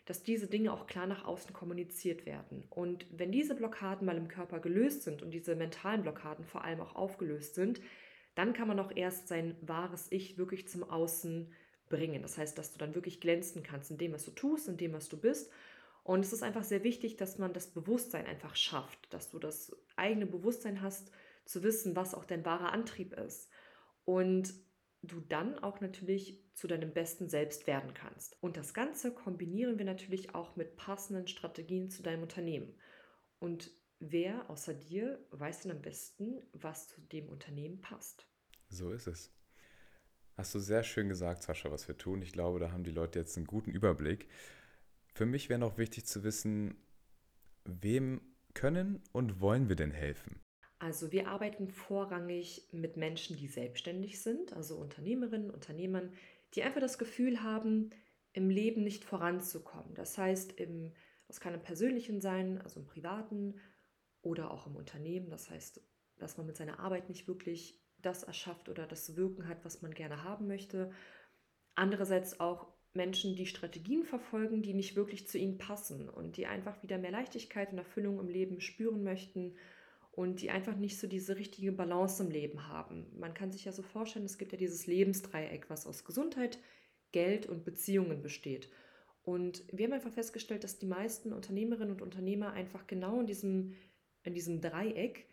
Dass 0.05 0.23
diese 0.23 0.47
Dinge 0.47 0.73
auch 0.73 0.87
klar 0.87 1.09
nach 1.09 1.25
außen 1.25 1.53
kommuniziert 1.53 2.27
werden. 2.27 2.65
Und 2.71 3.07
wenn 3.11 3.33
diese 3.33 3.57
Blockaden 3.57 4.07
mal 4.07 4.17
im 4.17 4.29
Körper 4.29 4.61
gelöst 4.61 5.03
sind 5.03 5.21
und 5.21 5.33
diese 5.33 5.57
mentalen 5.57 6.03
Blockaden 6.03 6.45
vor 6.45 6.62
allem 6.62 6.81
auch 6.81 6.95
aufgelöst 6.95 7.57
sind, 7.57 7.81
dann 8.37 8.53
kann 8.53 8.69
man 8.69 8.79
auch 8.79 8.95
erst 8.95 9.27
sein 9.27 9.57
wahres 9.62 10.07
Ich 10.11 10.39
wirklich 10.39 10.69
zum 10.69 10.85
Außen 10.85 11.53
bringen. 11.88 12.22
Das 12.22 12.38
heißt, 12.38 12.57
dass 12.59 12.72
du 12.72 12.79
dann 12.79 12.94
wirklich 12.94 13.20
glänzen 13.20 13.62
kannst 13.62 13.90
in 13.90 13.99
dem, 13.99 14.12
was 14.12 14.25
du 14.25 14.31
tust, 14.31 14.68
in 14.68 14.77
dem, 14.77 14.92
was 14.92 15.09
du 15.09 15.16
bist. 15.16 15.51
Und 16.05 16.25
es 16.25 16.33
ist 16.33 16.42
einfach 16.42 16.64
sehr 16.64 16.85
wichtig, 16.85 17.16
dass 17.16 17.38
man 17.38 17.53
das 17.53 17.68
Bewusstsein 17.68 18.27
einfach 18.27 18.55
schafft, 18.55 19.12
dass 19.12 19.31
du 19.31 19.38
das 19.38 19.77
eigene 19.96 20.27
Bewusstsein 20.27 20.81
hast, 20.81 21.11
zu 21.44 21.62
wissen, 21.62 21.96
was 21.96 22.14
auch 22.14 22.25
dein 22.25 22.44
wahrer 22.44 22.72
Antrieb 22.72 23.12
ist. 23.12 23.51
Und 24.05 24.55
du 25.03 25.20
dann 25.20 25.59
auch 25.59 25.81
natürlich 25.81 26.42
zu 26.55 26.66
deinem 26.66 26.92
besten 26.92 27.29
Selbst 27.29 27.66
werden 27.66 27.94
kannst. 27.94 28.42
Und 28.42 28.57
das 28.57 28.75
Ganze 28.75 29.12
kombinieren 29.12 29.79
wir 29.79 29.85
natürlich 29.85 30.35
auch 30.35 30.57
mit 30.57 30.77
passenden 30.77 31.29
Strategien 31.29 31.90
zu 31.90 32.03
deinem 32.03 32.22
Unternehmen. 32.22 32.75
Und 33.38 33.70
wer 33.99 34.49
außer 34.51 34.75
dir 34.75 35.25
weiß 35.31 35.62
denn 35.62 35.72
am 35.72 35.83
besten, 35.83 36.42
was 36.53 36.88
zu 36.88 37.01
dem 37.01 37.29
Unternehmen 37.29 37.81
passt? 37.81 38.27
So 38.68 38.90
ist 38.90 39.07
es. 39.07 39.36
Hast 40.37 40.55
du 40.55 40.59
sehr 40.59 40.83
schön 40.83 41.09
gesagt, 41.09 41.42
Sascha, 41.42 41.70
was 41.70 41.88
wir 41.88 41.96
tun. 41.96 42.20
Ich 42.20 42.33
glaube, 42.33 42.59
da 42.61 42.70
haben 42.70 42.85
die 42.85 42.90
Leute 42.90 43.18
jetzt 43.18 43.37
einen 43.38 43.46
guten 43.46 43.70
Überblick. 43.70 44.29
Für 45.14 45.25
mich 45.25 45.49
wäre 45.49 45.59
noch 45.59 45.79
wichtig 45.79 46.05
zu 46.05 46.25
wissen, 46.25 46.77
wem 47.64 48.20
können 48.53 49.03
und 49.12 49.40
wollen 49.40 49.70
wir 49.70 49.77
denn 49.77 49.92
helfen? 49.92 50.40
Also 50.79 51.11
wir 51.11 51.29
arbeiten 51.29 51.68
vorrangig 51.68 52.68
mit 52.70 52.99
Menschen, 52.99 53.37
die 53.37 53.49
selbstständig 53.49 54.20
sind, 54.20 54.53
also 54.53 54.77
Unternehmerinnen, 54.77 55.51
Unternehmern, 55.51 56.12
die 56.55 56.62
einfach 56.62 56.83
das 56.83 56.99
Gefühl 56.99 57.42
haben, 57.42 57.90
im 58.35 58.51
Leben 58.51 58.85
nicht 58.85 59.05
voranzukommen. 59.05 59.94
Das 59.94 60.18
heißt, 60.18 60.53
im, 60.61 60.92
das 61.27 61.40
kann 61.40 61.55
im 61.55 61.62
persönlichen 61.62 62.20
sein, 62.20 62.61
also 62.61 62.81
im 62.81 62.87
privaten 62.87 63.55
oder 64.20 64.51
auch 64.51 64.66
im 64.66 64.77
Unternehmen. 64.77 65.31
Das 65.31 65.49
heißt, 65.49 65.81
dass 66.18 66.37
man 66.37 66.46
mit 66.46 66.59
seiner 66.59 66.79
Arbeit 66.79 67.09
nicht 67.09 67.27
wirklich 67.27 67.81
das 68.03 68.23
erschafft 68.23 68.69
oder 68.69 68.87
das 68.87 69.17
Wirken 69.17 69.49
hat, 69.49 69.65
was 69.65 69.83
man 69.83 69.93
gerne 69.93 70.23
haben 70.23 70.47
möchte. 70.47 70.91
Andererseits 71.75 72.41
auch 72.41 72.69
Menschen, 72.95 73.37
die 73.37 73.47
Strategien 73.47 74.05
verfolgen, 74.05 74.63
die 74.63 74.75
nicht 74.75 74.97
wirklich 74.97 75.29
zu 75.29 75.39
ihnen 75.39 75.59
passen 75.59 76.09
und 76.09 76.37
die 76.37 76.47
einfach 76.47 76.83
wieder 76.83 76.99
mehr 76.99 77.11
Leichtigkeit 77.11 77.73
und 77.73 77.79
Erfüllung 77.79 78.19
im 78.19 78.29
Leben 78.29 78.61
spüren 78.61 79.03
möchten 79.03 79.55
und 80.13 80.41
die 80.41 80.51
einfach 80.51 80.77
nicht 80.77 80.99
so 80.99 81.07
diese 81.07 81.37
richtige 81.37 81.73
Balance 81.73 82.23
im 82.23 82.31
Leben 82.31 82.69
haben. 82.69 83.07
Man 83.19 83.35
kann 83.35 83.53
sich 83.53 83.67
ja 83.67 83.73
so 83.73 83.83
vorstellen, 83.83 84.25
es 84.25 84.39
gibt 84.39 84.53
ja 84.53 84.59
dieses 84.59 84.87
Lebensdreieck, 84.87 85.69
was 85.69 85.87
aus 85.87 86.05
Gesundheit, 86.05 86.59
Geld 87.13 87.47
und 87.47 87.65
Beziehungen 87.65 88.23
besteht. 88.23 88.71
Und 89.23 89.65
wir 89.73 89.87
haben 89.87 89.93
einfach 89.93 90.13
festgestellt, 90.13 90.65
dass 90.65 90.79
die 90.79 90.87
meisten 90.87 91.33
Unternehmerinnen 91.33 91.93
und 91.93 92.03
Unternehmer 92.03 92.53
einfach 92.53 92.87
genau 92.87 93.21
in 93.21 93.27
diesem, 93.27 93.75
in 94.23 94.35
diesem 94.35 94.61
Dreieck 94.61 95.27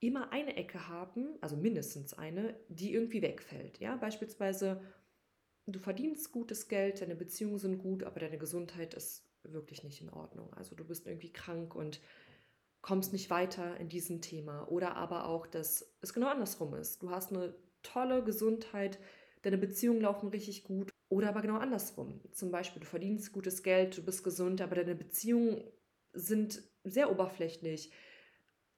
immer 0.00 0.32
eine 0.32 0.56
Ecke 0.56 0.88
haben, 0.88 1.36
also 1.40 1.56
mindestens 1.56 2.14
eine, 2.14 2.58
die 2.68 2.92
irgendwie 2.92 3.22
wegfällt. 3.22 3.78
Ja, 3.78 3.96
beispielsweise 3.96 4.80
du 5.66 5.78
verdienst 5.78 6.32
gutes 6.32 6.68
Geld, 6.68 7.00
deine 7.00 7.16
Beziehungen 7.16 7.58
sind 7.58 7.78
gut, 7.78 8.02
aber 8.04 8.20
deine 8.20 8.38
Gesundheit 8.38 8.94
ist 8.94 9.24
wirklich 9.42 9.84
nicht 9.84 10.00
in 10.00 10.10
Ordnung. 10.10 10.52
Also 10.54 10.74
du 10.74 10.84
bist 10.84 11.06
irgendwie 11.06 11.32
krank 11.32 11.74
und 11.74 12.00
kommst 12.80 13.12
nicht 13.12 13.30
weiter 13.30 13.76
in 13.78 13.88
diesem 13.88 14.20
Thema. 14.20 14.68
Oder 14.68 14.96
aber 14.96 15.26
auch, 15.26 15.46
dass 15.46 15.94
es 16.00 16.12
genau 16.12 16.28
andersrum 16.28 16.74
ist. 16.74 17.02
Du 17.02 17.10
hast 17.10 17.32
eine 17.32 17.54
tolle 17.82 18.22
Gesundheit, 18.24 18.98
deine 19.42 19.58
Beziehungen 19.58 20.00
laufen 20.00 20.28
richtig 20.28 20.64
gut. 20.64 20.90
Oder 21.10 21.30
aber 21.30 21.42
genau 21.42 21.58
andersrum. 21.58 22.20
Zum 22.32 22.50
Beispiel, 22.50 22.80
du 22.80 22.86
verdienst 22.86 23.32
gutes 23.32 23.62
Geld, 23.62 23.96
du 23.96 24.02
bist 24.02 24.22
gesund, 24.22 24.60
aber 24.60 24.74
deine 24.74 24.94
Beziehungen 24.94 25.64
sind 26.12 26.62
sehr 26.84 27.10
oberflächlich 27.10 27.90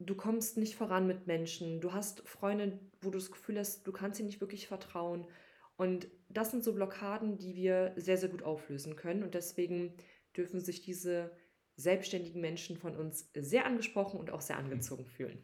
du 0.01 0.15
kommst 0.15 0.57
nicht 0.57 0.75
voran 0.75 1.07
mit 1.07 1.27
Menschen, 1.27 1.81
du 1.81 1.93
hast 1.93 2.27
Freunde, 2.27 2.79
wo 3.01 3.11
du 3.11 3.19
das 3.19 3.31
Gefühl 3.31 3.59
hast, 3.59 3.87
du 3.87 3.93
kannst 3.93 4.19
ihnen 4.19 4.27
nicht 4.27 4.41
wirklich 4.41 4.67
vertrauen. 4.67 5.27
Und 5.77 6.09
das 6.29 6.51
sind 6.51 6.65
so 6.65 6.75
Blockaden, 6.75 7.39
die 7.39 7.55
wir 7.55 7.93
sehr, 7.97 8.17
sehr 8.17 8.29
gut 8.29 8.43
auflösen 8.43 8.97
können. 8.97 9.23
Und 9.23 9.35
deswegen 9.35 9.95
dürfen 10.37 10.61
sich 10.61 10.83
diese 10.83 11.31
selbstständigen 11.77 12.41
Menschen 12.41 12.77
von 12.77 12.97
uns 12.97 13.31
sehr 13.35 13.65
angesprochen 13.65 14.21
und 14.21 14.31
auch 14.31 14.41
sehr 14.41 14.59
angezogen 14.59 15.07
fühlen. 15.07 15.43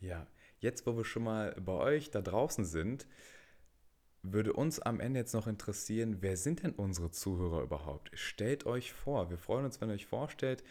Ja, 0.00 0.26
jetzt, 0.60 0.86
wo 0.86 0.96
wir 0.96 1.04
schon 1.04 1.24
mal 1.24 1.54
bei 1.60 1.72
euch 1.72 2.10
da 2.10 2.22
draußen 2.22 2.64
sind, 2.64 3.06
würde 4.22 4.52
uns 4.52 4.80
am 4.80 5.00
Ende 5.00 5.20
jetzt 5.20 5.34
noch 5.34 5.46
interessieren, 5.46 6.18
wer 6.20 6.36
sind 6.36 6.62
denn 6.62 6.72
unsere 6.72 7.10
Zuhörer 7.10 7.62
überhaupt? 7.62 8.10
Stellt 8.14 8.66
euch 8.66 8.92
vor, 8.92 9.30
wir 9.30 9.38
freuen 9.38 9.64
uns, 9.64 9.80
wenn 9.80 9.90
ihr 9.90 9.94
euch 9.94 10.06
vorstellt, 10.06 10.64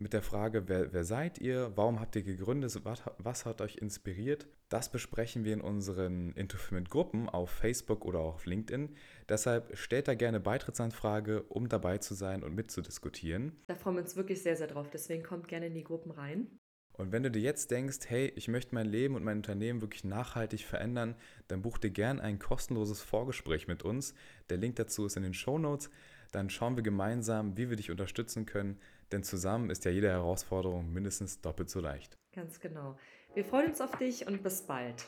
mit 0.00 0.12
der 0.12 0.22
Frage, 0.22 0.68
wer, 0.68 0.92
wer 0.92 1.04
seid 1.04 1.38
ihr, 1.38 1.72
warum 1.74 2.00
habt 2.00 2.16
ihr 2.16 2.22
gegründet, 2.22 2.80
was, 2.84 3.02
was, 3.18 3.46
hat 3.46 3.60
euch 3.60 3.76
inspiriert. 3.76 4.46
Das 4.68 4.90
besprechen 4.90 5.44
wir 5.44 5.54
in 5.54 5.60
unseren 5.60 6.32
Interfirmant-Gruppen 6.32 7.28
auf 7.28 7.50
Facebook 7.50 8.04
oder 8.04 8.20
auch 8.20 8.34
auf 8.34 8.46
LinkedIn. 8.46 8.94
Deshalb 9.28 9.76
stellt 9.76 10.08
da 10.08 10.14
gerne 10.14 10.40
Beitrittsanfrage, 10.40 11.42
um 11.44 11.68
dabei 11.68 11.98
zu 11.98 12.14
sein 12.14 12.42
und 12.42 12.54
mitzudiskutieren. 12.54 13.52
Da 13.66 13.74
freuen 13.74 13.96
wir 13.96 14.02
uns 14.02 14.16
wirklich 14.16 14.42
sehr, 14.42 14.56
sehr 14.56 14.66
drauf. 14.66 14.90
Deswegen 14.90 15.22
kommt 15.22 15.48
gerne 15.48 15.66
in 15.66 15.74
die 15.74 15.84
Gruppen 15.84 16.10
rein. 16.10 16.58
Und 16.92 17.12
wenn 17.12 17.22
du 17.22 17.30
dir 17.30 17.42
jetzt 17.42 17.70
denkst, 17.70 18.00
hey, 18.08 18.32
ich 18.34 18.48
möchte 18.48 18.74
mein 18.74 18.86
Leben 18.86 19.14
und 19.14 19.22
mein 19.22 19.36
Unternehmen 19.36 19.80
wirklich 19.80 20.02
nachhaltig 20.02 20.64
verändern, 20.64 21.14
dann 21.46 21.62
buch 21.62 21.78
dir 21.78 21.90
gern 21.90 22.18
ein 22.18 22.40
kostenloses 22.40 23.00
Vorgespräch 23.00 23.68
mit 23.68 23.84
uns. 23.84 24.14
Der 24.50 24.56
Link 24.56 24.76
dazu 24.76 25.06
ist 25.06 25.16
in 25.16 25.22
den 25.22 25.34
Show 25.34 25.58
Notes. 25.58 25.90
Dann 26.32 26.50
schauen 26.50 26.76
wir 26.76 26.82
gemeinsam, 26.82 27.56
wie 27.56 27.70
wir 27.70 27.76
dich 27.76 27.92
unterstützen 27.92 28.46
können, 28.46 28.78
denn 29.12 29.22
zusammen 29.22 29.70
ist 29.70 29.84
ja 29.84 29.90
jede 29.90 30.08
Herausforderung 30.08 30.92
mindestens 30.92 31.40
doppelt 31.40 31.70
so 31.70 31.80
leicht. 31.80 32.18
Ganz 32.34 32.60
genau. 32.60 32.96
Wir 33.34 33.44
freuen 33.44 33.70
uns 33.70 33.80
auf 33.80 33.96
dich 33.96 34.26
und 34.26 34.42
bis 34.42 34.62
bald. 34.62 35.04